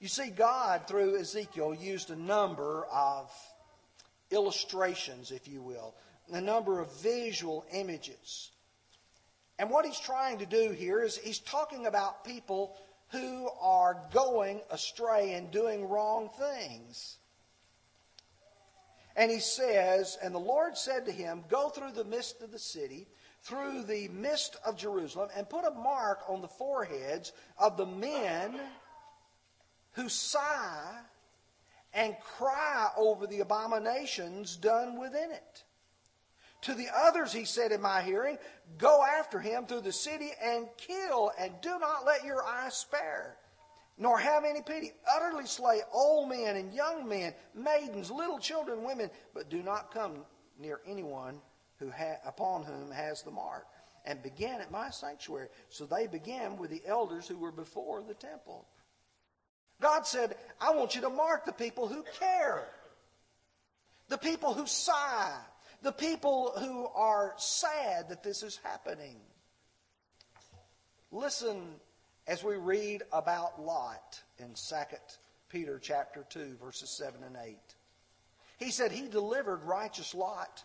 You 0.00 0.08
see, 0.08 0.30
God, 0.30 0.88
through 0.88 1.18
Ezekiel, 1.18 1.74
used 1.74 2.10
a 2.10 2.16
number 2.16 2.86
of 2.90 3.30
illustrations, 4.30 5.30
if 5.30 5.46
you 5.46 5.60
will, 5.60 5.94
a 6.32 6.40
number 6.40 6.80
of 6.80 6.90
visual 7.02 7.66
images. 7.70 8.50
And 9.62 9.70
what 9.70 9.86
he's 9.86 10.00
trying 10.00 10.38
to 10.38 10.44
do 10.44 10.72
here 10.72 11.00
is 11.04 11.16
he's 11.16 11.38
talking 11.38 11.86
about 11.86 12.24
people 12.24 12.74
who 13.10 13.48
are 13.60 14.02
going 14.12 14.60
astray 14.72 15.34
and 15.34 15.52
doing 15.52 15.88
wrong 15.88 16.30
things. 16.36 17.18
And 19.14 19.30
he 19.30 19.38
says, 19.38 20.18
And 20.20 20.34
the 20.34 20.40
Lord 20.40 20.76
said 20.76 21.06
to 21.06 21.12
him, 21.12 21.44
Go 21.48 21.68
through 21.68 21.92
the 21.92 22.02
midst 22.02 22.42
of 22.42 22.50
the 22.50 22.58
city, 22.58 23.06
through 23.44 23.84
the 23.84 24.08
midst 24.08 24.56
of 24.66 24.76
Jerusalem, 24.76 25.28
and 25.36 25.48
put 25.48 25.64
a 25.64 25.70
mark 25.70 26.28
on 26.28 26.40
the 26.40 26.48
foreheads 26.48 27.30
of 27.56 27.76
the 27.76 27.86
men 27.86 28.58
who 29.92 30.08
sigh 30.08 30.98
and 31.94 32.16
cry 32.36 32.88
over 32.96 33.28
the 33.28 33.38
abominations 33.38 34.56
done 34.56 34.98
within 34.98 35.30
it. 35.30 35.62
To 36.62 36.74
the 36.74 36.88
others, 36.94 37.32
he 37.32 37.44
said 37.44 37.72
in 37.72 37.80
my 37.80 38.02
hearing, 38.02 38.38
Go 38.78 39.04
after 39.04 39.40
him 39.40 39.66
through 39.66 39.80
the 39.82 39.92
city 39.92 40.30
and 40.42 40.68
kill, 40.76 41.32
and 41.38 41.52
do 41.60 41.78
not 41.78 42.06
let 42.06 42.24
your 42.24 42.44
eyes 42.44 42.74
spare 42.74 43.36
nor 43.98 44.18
have 44.18 44.44
any 44.44 44.62
pity. 44.62 44.92
Utterly 45.14 45.46
slay 45.46 45.80
old 45.92 46.28
men 46.28 46.56
and 46.56 46.74
young 46.74 47.08
men, 47.08 47.34
maidens, 47.54 48.10
little 48.10 48.38
children, 48.38 48.84
women, 48.84 49.10
but 49.34 49.48
do 49.48 49.62
not 49.62 49.92
come 49.92 50.24
near 50.58 50.80
anyone 50.86 51.40
who 51.78 51.90
ha- 51.90 52.18
upon 52.26 52.64
whom 52.64 52.90
has 52.90 53.22
the 53.22 53.30
mark. 53.30 53.66
And 54.04 54.20
began 54.20 54.60
at 54.60 54.72
my 54.72 54.90
sanctuary. 54.90 55.46
So 55.68 55.86
they 55.86 56.08
began 56.08 56.56
with 56.56 56.70
the 56.70 56.82
elders 56.84 57.28
who 57.28 57.38
were 57.38 57.52
before 57.52 58.02
the 58.02 58.14
temple. 58.14 58.66
God 59.80 60.06
said, 60.06 60.34
I 60.60 60.72
want 60.74 60.96
you 60.96 61.02
to 61.02 61.10
mark 61.10 61.44
the 61.44 61.52
people 61.52 61.86
who 61.86 62.04
care, 62.18 62.66
the 64.08 64.18
people 64.18 64.54
who 64.54 64.66
sigh, 64.66 65.38
the 65.82 65.92
people 65.92 66.52
who 66.58 66.86
are 66.94 67.34
sad 67.36 68.08
that 68.08 68.22
this 68.22 68.42
is 68.42 68.58
happening. 68.62 69.16
Listen 71.10 71.60
as 72.26 72.44
we 72.44 72.54
read 72.54 73.02
about 73.12 73.60
Lot 73.60 74.20
in 74.38 74.54
2 74.54 74.74
Peter 75.48 75.78
chapter 75.78 76.24
2 76.30 76.56
verses 76.62 76.90
7 76.90 77.22
and 77.24 77.36
8. 77.36 77.58
He 78.58 78.70
said 78.70 78.92
he 78.92 79.08
delivered 79.08 79.64
righteous 79.64 80.14
Lot 80.14 80.62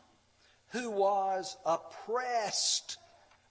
who 0.69 0.91
was 0.91 1.57
oppressed 1.65 2.97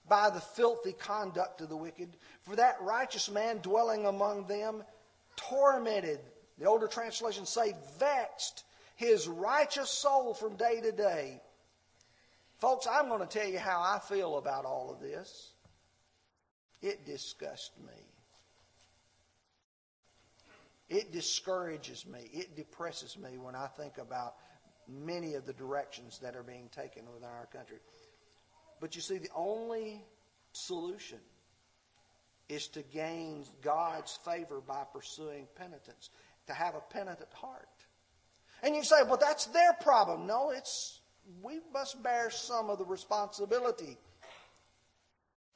by 0.07 0.29
the 0.29 0.39
filthy 0.39 0.93
conduct 0.93 1.61
of 1.61 1.69
the 1.69 1.75
wicked. 1.75 2.15
For 2.43 2.55
that 2.55 2.81
righteous 2.81 3.29
man 3.29 3.57
dwelling 3.57 4.05
among 4.05 4.47
them 4.47 4.83
tormented, 5.35 6.19
the 6.57 6.65
older 6.65 6.87
translations 6.87 7.49
say 7.49 7.75
vexed, 7.99 8.63
his 8.95 9.27
righteous 9.27 9.89
soul 9.89 10.33
from 10.33 10.55
day 10.55 10.79
to 10.81 10.91
day. 10.91 11.41
Folks, 12.59 12.87
I'm 12.87 13.07
going 13.07 13.19
to 13.19 13.27
tell 13.27 13.47
you 13.47 13.59
how 13.59 13.79
I 13.79 13.99
feel 13.99 14.37
about 14.37 14.65
all 14.65 14.91
of 14.91 14.99
this. 14.99 15.51
It 16.81 17.05
disgusts 17.05 17.77
me. 17.79 17.93
It 20.89 21.11
discourages 21.11 22.05
me. 22.05 22.19
It 22.31 22.55
depresses 22.55 23.17
me 23.17 23.37
when 23.37 23.55
I 23.55 23.67
think 23.67 23.97
about 23.97 24.35
many 24.87 25.33
of 25.33 25.45
the 25.45 25.53
directions 25.53 26.19
that 26.19 26.35
are 26.35 26.43
being 26.43 26.69
taken 26.69 27.03
within 27.13 27.29
our 27.29 27.47
country. 27.47 27.77
But 28.79 28.95
you 28.95 29.01
see, 29.01 29.17
the 29.17 29.29
only 29.35 30.05
solution 30.53 31.19
is 32.47 32.67
to 32.69 32.81
gain 32.81 33.43
God's 33.61 34.17
favor 34.23 34.61
by 34.65 34.83
pursuing 34.93 35.47
penitence, 35.55 36.09
to 36.47 36.53
have 36.53 36.75
a 36.75 36.93
penitent 36.93 37.33
heart. 37.33 37.67
And 38.63 38.75
you 38.75 38.83
say, 38.83 39.03
well, 39.05 39.17
that's 39.17 39.45
their 39.47 39.73
problem. 39.81 40.25
No, 40.25 40.51
it's 40.51 40.96
we 41.41 41.59
must 41.73 42.01
bear 42.03 42.29
some 42.29 42.69
of 42.69 42.77
the 42.77 42.85
responsibility 42.85 43.97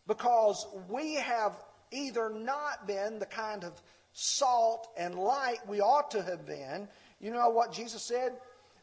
because 0.07 0.65
we 0.89 1.15
have 1.15 1.53
either 1.91 2.29
not 2.29 2.87
been 2.87 3.19
the 3.19 3.25
kind 3.25 3.63
of 3.63 3.81
salt 4.13 4.89
and 4.97 5.15
light 5.15 5.59
we 5.67 5.79
ought 5.79 6.11
to 6.11 6.21
have 6.21 6.45
been. 6.45 6.87
You 7.19 7.31
know 7.31 7.49
what 7.49 7.71
Jesus 7.71 8.05
said? 8.05 8.33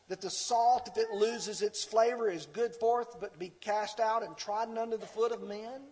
That 0.09 0.21
the 0.21 0.31
salt, 0.31 0.89
if 0.89 0.97
it 0.97 1.11
loses 1.11 1.61
its 1.61 1.85
flavor, 1.85 2.31
is 2.31 2.47
good 2.47 2.75
forth, 2.75 3.21
but 3.21 3.35
to 3.35 3.39
be 3.39 3.53
cast 3.61 4.01
out 4.01 4.23
and 4.23 4.37
trodden 4.37 4.79
under 4.79 4.97
the 4.97 5.07
foot 5.07 5.33
of 5.33 5.43
men. 5.43 5.83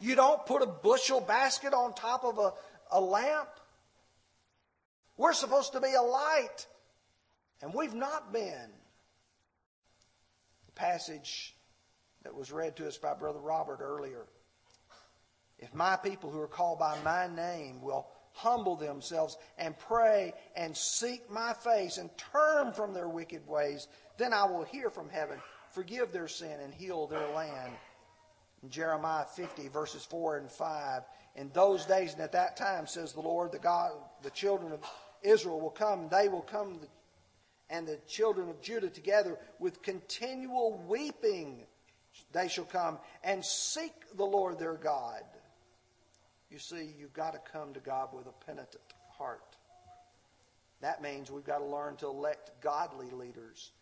You 0.00 0.14
don't 0.14 0.46
put 0.46 0.62
a 0.62 0.66
bushel 0.66 1.20
basket 1.20 1.74
on 1.74 1.94
top 1.94 2.24
of 2.24 2.38
a, 2.38 2.52
a 2.92 3.00
lamp. 3.00 3.48
We're 5.16 5.34
supposed 5.34 5.72
to 5.72 5.80
be 5.80 5.92
a 5.92 6.02
light, 6.02 6.66
and 7.60 7.74
we've 7.74 7.94
not 7.94 8.32
been. 8.32 8.70
Passage 10.74 11.54
that 12.22 12.34
was 12.34 12.50
read 12.50 12.76
to 12.76 12.86
us 12.86 12.96
by 12.96 13.14
Brother 13.14 13.40
Robert 13.40 13.80
earlier. 13.80 14.26
If 15.58 15.74
my 15.74 15.96
people 15.96 16.30
who 16.30 16.40
are 16.40 16.48
called 16.48 16.78
by 16.78 16.98
my 17.02 17.28
name 17.28 17.80
will 17.80 18.08
humble 18.32 18.76
themselves 18.76 19.36
and 19.56 19.78
pray 19.78 20.34
and 20.56 20.76
seek 20.76 21.30
my 21.30 21.52
face 21.52 21.98
and 21.98 22.10
turn 22.32 22.72
from 22.72 22.92
their 22.92 23.08
wicked 23.08 23.46
ways, 23.46 23.86
then 24.18 24.32
I 24.32 24.44
will 24.44 24.64
hear 24.64 24.90
from 24.90 25.08
heaven, 25.08 25.38
forgive 25.70 26.12
their 26.12 26.28
sin, 26.28 26.58
and 26.60 26.74
heal 26.74 27.06
their 27.06 27.28
land. 27.28 27.72
In 28.62 28.70
Jeremiah 28.70 29.26
50, 29.36 29.68
verses 29.68 30.04
4 30.04 30.38
and 30.38 30.50
5. 30.50 31.02
In 31.36 31.50
those 31.52 31.84
days 31.84 32.14
and 32.14 32.22
at 32.22 32.32
that 32.32 32.56
time, 32.56 32.86
says 32.86 33.12
the 33.12 33.20
Lord, 33.20 33.52
the 33.52 33.58
God, 33.58 33.92
the 34.22 34.30
children 34.30 34.72
of 34.72 34.80
Israel 35.22 35.60
will 35.60 35.70
come, 35.70 36.08
they 36.10 36.28
will 36.28 36.42
come, 36.42 36.80
and 37.74 37.88
the 37.88 37.98
children 38.06 38.48
of 38.48 38.60
Judah 38.62 38.88
together 38.88 39.36
with 39.58 39.82
continual 39.82 40.80
weeping 40.86 41.64
they 42.32 42.48
shall 42.48 42.64
come 42.64 42.98
and 43.24 43.44
seek 43.44 43.92
the 44.16 44.24
Lord 44.24 44.58
their 44.58 44.74
God. 44.74 45.22
You 46.50 46.58
see, 46.58 46.94
you've 46.98 47.12
got 47.12 47.32
to 47.32 47.40
come 47.52 47.74
to 47.74 47.80
God 47.80 48.10
with 48.12 48.26
a 48.26 48.44
penitent 48.44 48.82
heart. 49.10 49.56
That 50.80 51.02
means 51.02 51.30
we've 51.30 51.44
got 51.44 51.58
to 51.58 51.64
learn 51.64 51.96
to 51.96 52.06
elect 52.06 52.52
godly 52.60 53.10
leaders. 53.10 53.72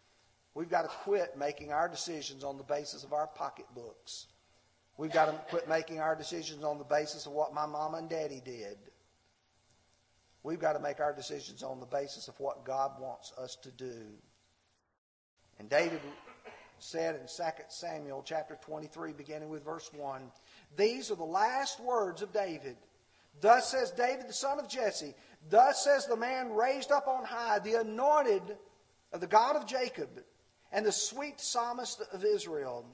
We've 0.55 0.71
got 0.71 0.83
to 0.83 0.89
quit 0.89 1.37
making 1.37 1.73
our 1.73 1.89
decisions 1.89 2.45
on 2.45 2.57
the 2.57 2.63
basis 2.63 3.05
of 3.05 3.13
our 3.13 3.27
pocketbooks. 3.27 4.27
We've 4.97 5.13
got 5.13 5.27
to 5.27 5.33
quit 5.51 5.69
making 5.69 6.01
our 6.01 6.15
decisions 6.15 6.65
on 6.65 6.79
the 6.79 6.85
basis 6.85 7.27
of 7.27 7.33
what 7.33 7.53
my 7.53 7.67
mom 7.67 7.95
and 7.95 8.09
daddy 8.09 8.41
did. 8.45 8.79
We've 10.43 10.61
got 10.61 10.73
to 10.73 10.81
make 10.81 11.01
our 11.01 11.13
decisions 11.13 11.63
on 11.63 11.79
the 11.79 11.87
basis 11.87 12.29
of 12.29 12.39
what 12.41 12.65
God 12.65 12.93
wants 13.01 13.33
us 13.39 13.57
to 13.63 13.71
do. 13.71 14.03
And 15.59 15.69
David 15.69 16.01
said 16.79 17.15
in 17.15 17.21
2 17.23 17.43
Samuel 17.69 18.23
chapter 18.25 18.59
23, 18.61 19.13
beginning 19.13 19.49
with 19.49 19.65
verse 19.65 19.91
1. 19.95 20.23
These 20.77 21.11
are 21.11 21.17
the 21.17 21.23
last 21.23 21.79
words 21.81 22.23
of 22.23 22.33
David. 22.33 22.77
Thus 23.41 23.71
says 23.71 23.93
David, 23.93 24.29
the 24.29 24.33
son 24.33 24.59
of 24.59 24.69
Jesse. 24.69 25.15
Thus 25.49 25.85
says 25.85 26.07
the 26.07 26.17
man 26.17 26.53
raised 26.53 26.91
up 26.91 27.07
on 27.07 27.25
high, 27.25 27.61
the 27.61 27.81
anointed 27.81 28.43
of 29.13 29.21
the 29.21 29.27
God 29.27 29.57
of 29.57 29.67
Jacob, 29.67 30.09
and 30.73 30.85
the 30.85 30.93
sweet 30.93 31.41
psalmist 31.41 32.03
of 32.13 32.25
Israel. 32.25 32.85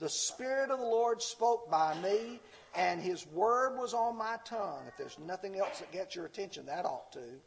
The 0.00 0.08
Spirit 0.08 0.70
of 0.70 0.78
the 0.78 0.84
Lord 0.84 1.20
spoke 1.20 1.70
by 1.70 1.94
me, 2.00 2.40
and 2.74 3.02
his 3.02 3.26
word 3.26 3.78
was 3.78 3.92
on 3.92 4.16
my 4.16 4.36
tongue. 4.46 4.82
If 4.88 4.96
there's 4.96 5.18
nothing 5.18 5.58
else 5.58 5.78
that 5.78 5.92
gets 5.92 6.16
your 6.16 6.24
attention, 6.24 6.66
that 6.66 6.86
ought 6.86 7.12
to. 7.12 7.40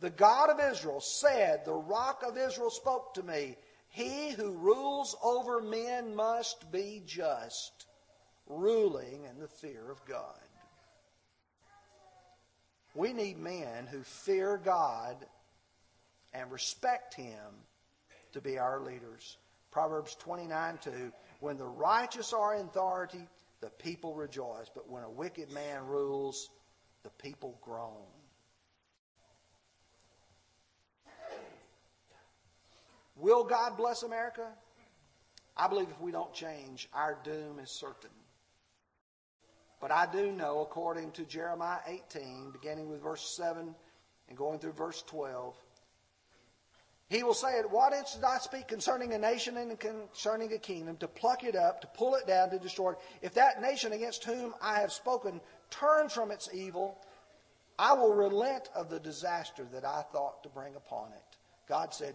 The 0.00 0.10
God 0.10 0.50
of 0.50 0.58
Israel 0.72 1.00
said, 1.00 1.64
The 1.64 1.72
rock 1.72 2.24
of 2.26 2.36
Israel 2.36 2.70
spoke 2.70 3.14
to 3.14 3.22
me. 3.22 3.56
He 3.90 4.32
who 4.32 4.52
rules 4.52 5.14
over 5.22 5.60
men 5.60 6.16
must 6.16 6.72
be 6.72 7.02
just, 7.06 7.86
ruling 8.48 9.24
in 9.30 9.38
the 9.38 9.46
fear 9.46 9.88
of 9.88 10.04
God. 10.04 10.40
We 12.94 13.12
need 13.12 13.38
men 13.38 13.86
who 13.86 14.02
fear 14.02 14.60
God 14.62 15.16
and 16.34 16.50
respect 16.50 17.14
Him 17.14 17.36
to 18.32 18.40
be 18.40 18.58
our 18.58 18.80
leaders. 18.80 19.36
Proverbs 19.70 20.16
29 20.16 20.78
2 20.82 21.12
When 21.42 21.58
the 21.58 21.66
righteous 21.66 22.32
are 22.32 22.54
in 22.54 22.66
authority, 22.66 23.26
the 23.60 23.68
people 23.68 24.14
rejoice, 24.14 24.70
but 24.72 24.88
when 24.88 25.02
a 25.02 25.10
wicked 25.10 25.50
man 25.50 25.84
rules, 25.88 26.48
the 27.02 27.10
people 27.20 27.58
groan. 27.60 28.06
Will 33.16 33.42
God 33.42 33.76
bless 33.76 34.04
America? 34.04 34.46
I 35.56 35.66
believe 35.66 35.88
if 35.90 36.00
we 36.00 36.12
don't 36.12 36.32
change, 36.32 36.88
our 36.94 37.18
doom 37.24 37.58
is 37.58 37.72
certain. 37.72 38.10
But 39.80 39.90
I 39.90 40.06
do 40.12 40.30
know, 40.30 40.60
according 40.60 41.10
to 41.12 41.24
Jeremiah 41.24 41.80
18, 41.88 42.52
beginning 42.52 42.88
with 42.88 43.02
verse 43.02 43.34
7 43.36 43.74
and 44.28 44.38
going 44.38 44.60
through 44.60 44.74
verse 44.74 45.02
12, 45.08 45.56
he 47.08 47.22
will 47.22 47.34
say, 47.34 47.58
At 47.58 47.70
what 47.70 47.92
instant 47.92 48.24
I 48.24 48.38
speak 48.38 48.68
concerning 48.68 49.12
a 49.12 49.18
nation 49.18 49.56
and 49.56 49.78
concerning 49.78 50.52
a 50.52 50.58
kingdom, 50.58 50.96
to 50.98 51.08
pluck 51.08 51.44
it 51.44 51.56
up, 51.56 51.80
to 51.82 51.86
pull 51.88 52.14
it 52.14 52.26
down, 52.26 52.50
to 52.50 52.58
destroy 52.58 52.92
it. 52.92 52.98
If 53.20 53.34
that 53.34 53.60
nation 53.60 53.92
against 53.92 54.24
whom 54.24 54.54
I 54.60 54.80
have 54.80 54.92
spoken 54.92 55.40
turns 55.70 56.12
from 56.12 56.30
its 56.30 56.48
evil, 56.52 56.98
I 57.78 57.92
will 57.94 58.14
relent 58.14 58.68
of 58.74 58.88
the 58.88 59.00
disaster 59.00 59.66
that 59.72 59.84
I 59.84 60.02
thought 60.12 60.42
to 60.42 60.48
bring 60.48 60.74
upon 60.74 61.08
it. 61.08 61.36
God 61.68 61.92
said, 61.92 62.14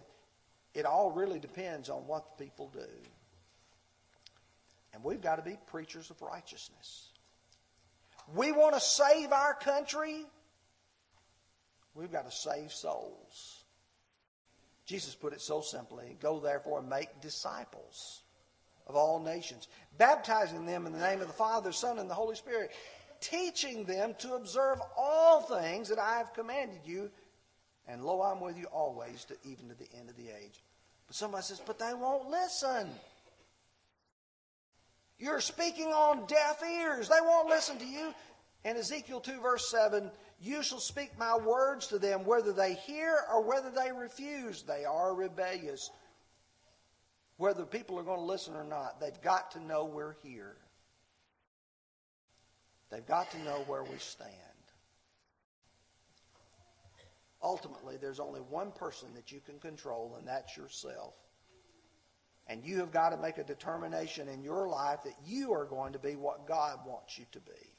It 0.74 0.84
all 0.84 1.10
really 1.10 1.38
depends 1.38 1.90
on 1.90 2.06
what 2.06 2.36
the 2.36 2.44
people 2.44 2.70
do. 2.72 2.88
And 4.94 5.04
we've 5.04 5.20
got 5.20 5.36
to 5.36 5.42
be 5.42 5.56
preachers 5.66 6.10
of 6.10 6.20
righteousness 6.22 7.10
we 8.34 8.52
want 8.52 8.74
to 8.74 8.80
save 8.80 9.32
our 9.32 9.54
country, 9.54 10.24
we've 11.94 12.12
got 12.12 12.30
to 12.30 12.36
save 12.36 12.72
souls. 12.72 13.57
Jesus 14.88 15.14
put 15.14 15.34
it 15.34 15.40
so 15.42 15.60
simply 15.60 16.16
Go 16.20 16.40
therefore 16.40 16.80
and 16.80 16.88
make 16.88 17.20
disciples 17.20 18.22
of 18.86 18.96
all 18.96 19.20
nations, 19.20 19.68
baptizing 19.98 20.64
them 20.64 20.86
in 20.86 20.92
the 20.92 20.98
name 20.98 21.20
of 21.20 21.26
the 21.26 21.34
Father, 21.34 21.72
Son, 21.72 21.98
and 21.98 22.08
the 22.08 22.14
Holy 22.14 22.34
Spirit, 22.34 22.70
teaching 23.20 23.84
them 23.84 24.14
to 24.18 24.32
observe 24.32 24.78
all 24.96 25.42
things 25.42 25.90
that 25.90 25.98
I 25.98 26.16
have 26.16 26.32
commanded 26.32 26.80
you. 26.86 27.10
And 27.86 28.02
lo, 28.02 28.22
I'm 28.22 28.40
with 28.40 28.56
you 28.56 28.64
always, 28.72 29.26
to, 29.26 29.36
even 29.44 29.68
to 29.68 29.74
the 29.74 29.88
end 29.98 30.08
of 30.08 30.16
the 30.16 30.28
age. 30.28 30.62
But 31.06 31.16
somebody 31.16 31.42
says, 31.42 31.60
But 31.64 31.78
they 31.78 31.92
won't 31.92 32.30
listen. 32.30 32.88
You're 35.18 35.40
speaking 35.40 35.88
on 35.88 36.24
deaf 36.26 36.62
ears. 36.62 37.10
They 37.10 37.20
won't 37.20 37.48
listen 37.50 37.76
to 37.78 37.86
you. 37.86 38.14
And 38.64 38.78
Ezekiel 38.78 39.20
2, 39.20 39.40
verse 39.40 39.70
7 39.70 40.10
You 40.40 40.62
shall 40.62 40.78
speak 40.78 41.18
my 41.18 41.36
words 41.36 41.88
to 41.88 41.98
them, 41.98 42.24
whether 42.24 42.52
they 42.52 42.74
hear 42.74 43.18
or 43.32 43.42
whether 43.42 43.70
they 43.70 43.90
refuse. 43.92 44.62
They 44.62 44.84
are 44.84 45.14
rebellious. 45.14 45.90
Whether 47.38 47.64
people 47.64 47.98
are 47.98 48.04
going 48.04 48.20
to 48.20 48.24
listen 48.24 48.54
or 48.54 48.64
not, 48.64 49.00
they've 49.00 49.20
got 49.22 49.52
to 49.52 49.60
know 49.60 49.84
we're 49.84 50.14
here. 50.22 50.56
They've 52.90 53.06
got 53.06 53.30
to 53.32 53.38
know 53.42 53.64
where 53.66 53.82
we 53.82 53.98
stand. 53.98 54.32
Ultimately, 57.42 57.96
there's 57.96 58.18
only 58.20 58.40
one 58.40 58.72
person 58.72 59.08
that 59.14 59.30
you 59.30 59.40
can 59.40 59.58
control, 59.58 60.16
and 60.18 60.26
that's 60.26 60.56
yourself. 60.56 61.14
And 62.48 62.64
you 62.64 62.78
have 62.78 62.90
got 62.90 63.10
to 63.10 63.16
make 63.16 63.38
a 63.38 63.44
determination 63.44 64.28
in 64.28 64.42
your 64.42 64.68
life 64.68 65.00
that 65.04 65.14
you 65.26 65.52
are 65.52 65.66
going 65.66 65.92
to 65.92 65.98
be 65.98 66.16
what 66.16 66.48
God 66.48 66.80
wants 66.86 67.18
you 67.18 67.26
to 67.32 67.40
be. 67.40 67.77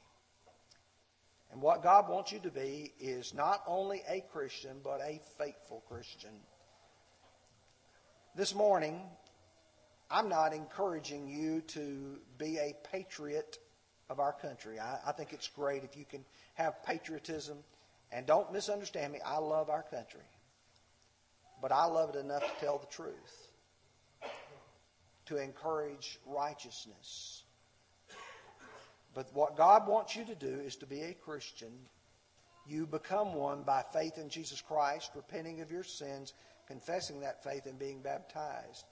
And 1.52 1.60
what 1.60 1.82
God 1.82 2.08
wants 2.08 2.30
you 2.30 2.38
to 2.40 2.50
be 2.50 2.92
is 3.00 3.34
not 3.34 3.62
only 3.66 4.02
a 4.08 4.24
Christian, 4.32 4.76
but 4.84 5.00
a 5.00 5.20
faithful 5.38 5.82
Christian. 5.88 6.30
This 8.36 8.54
morning, 8.54 9.00
I'm 10.10 10.28
not 10.28 10.52
encouraging 10.52 11.28
you 11.28 11.60
to 11.68 12.18
be 12.38 12.58
a 12.58 12.74
patriot 12.92 13.58
of 14.08 14.20
our 14.20 14.32
country. 14.32 14.78
I, 14.78 14.98
I, 15.06 15.12
think 15.12 15.32
it's 15.32 15.48
great 15.48 15.84
if 15.84 15.96
you 15.96 16.04
can 16.04 16.24
have 16.54 16.84
patriotism. 16.84 17.58
And 18.12 18.26
don't 18.26 18.52
misunderstand 18.52 19.12
me, 19.12 19.20
I 19.24 19.38
love 19.38 19.70
our 19.70 19.84
country. 19.84 20.20
But 21.62 21.72
I 21.72 21.84
love 21.84 22.14
it 22.14 22.18
enough 22.18 22.42
to 22.42 22.64
tell 22.64 22.78
the 22.78 22.86
truth 22.86 23.48
to 25.26 25.36
encourage 25.36 26.18
righteousness. 26.26 27.39
But 29.14 29.28
what 29.34 29.56
God 29.56 29.88
wants 29.88 30.14
you 30.14 30.24
to 30.24 30.34
do 30.34 30.60
is 30.60 30.76
to 30.76 30.86
be 30.86 31.02
a 31.02 31.14
Christian. 31.14 31.72
You 32.66 32.86
become 32.86 33.34
one 33.34 33.62
by 33.62 33.82
faith 33.92 34.18
in 34.18 34.28
Jesus 34.28 34.60
Christ, 34.60 35.10
repenting 35.14 35.60
of 35.60 35.72
your 35.72 35.82
sins, 35.82 36.32
confessing 36.68 37.20
that 37.20 37.42
faith, 37.42 37.66
and 37.66 37.78
being 37.78 38.02
baptized. 38.02 38.84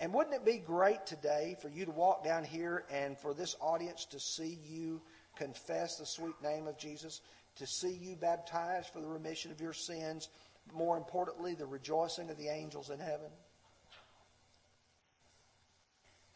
And 0.00 0.12
wouldn't 0.12 0.34
it 0.34 0.44
be 0.44 0.58
great 0.58 1.06
today 1.06 1.56
for 1.62 1.68
you 1.68 1.84
to 1.84 1.92
walk 1.92 2.24
down 2.24 2.44
here 2.44 2.84
and 2.90 3.16
for 3.16 3.32
this 3.32 3.54
audience 3.60 4.06
to 4.06 4.18
see 4.18 4.58
you 4.68 5.00
confess 5.36 5.96
the 5.96 6.06
sweet 6.06 6.34
name 6.42 6.66
of 6.66 6.76
Jesus, 6.76 7.20
to 7.56 7.66
see 7.66 7.92
you 7.92 8.16
baptized 8.16 8.88
for 8.92 9.00
the 9.00 9.06
remission 9.06 9.52
of 9.52 9.60
your 9.60 9.72
sins, 9.72 10.28
more 10.72 10.96
importantly, 10.96 11.54
the 11.54 11.66
rejoicing 11.66 12.28
of 12.28 12.36
the 12.36 12.48
angels 12.48 12.90
in 12.90 12.98
heaven? 12.98 13.30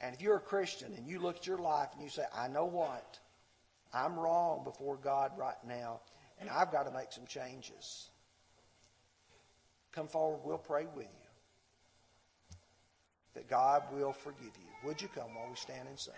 And 0.00 0.14
if 0.14 0.20
you're 0.20 0.36
a 0.36 0.40
Christian 0.40 0.92
and 0.96 1.06
you 1.06 1.18
look 1.18 1.36
at 1.38 1.46
your 1.46 1.58
life 1.58 1.88
and 1.94 2.02
you 2.02 2.08
say, 2.08 2.24
I 2.34 2.48
know 2.48 2.66
what? 2.66 3.18
I'm 3.92 4.18
wrong 4.18 4.64
before 4.64 4.96
God 4.96 5.32
right 5.36 5.56
now, 5.66 6.00
and 6.40 6.48
I've 6.48 6.70
got 6.70 6.84
to 6.84 6.92
make 6.92 7.10
some 7.10 7.26
changes. 7.26 8.08
Come 9.92 10.08
forward, 10.08 10.40
we'll 10.44 10.58
pray 10.58 10.86
with 10.94 11.06
you. 11.06 12.56
That 13.34 13.48
God 13.48 13.82
will 13.92 14.12
forgive 14.12 14.42
you. 14.44 14.88
Would 14.88 15.02
you 15.02 15.08
come 15.08 15.34
while 15.34 15.48
we 15.48 15.56
stand 15.56 15.88
and 15.88 15.98
sing? 15.98 16.14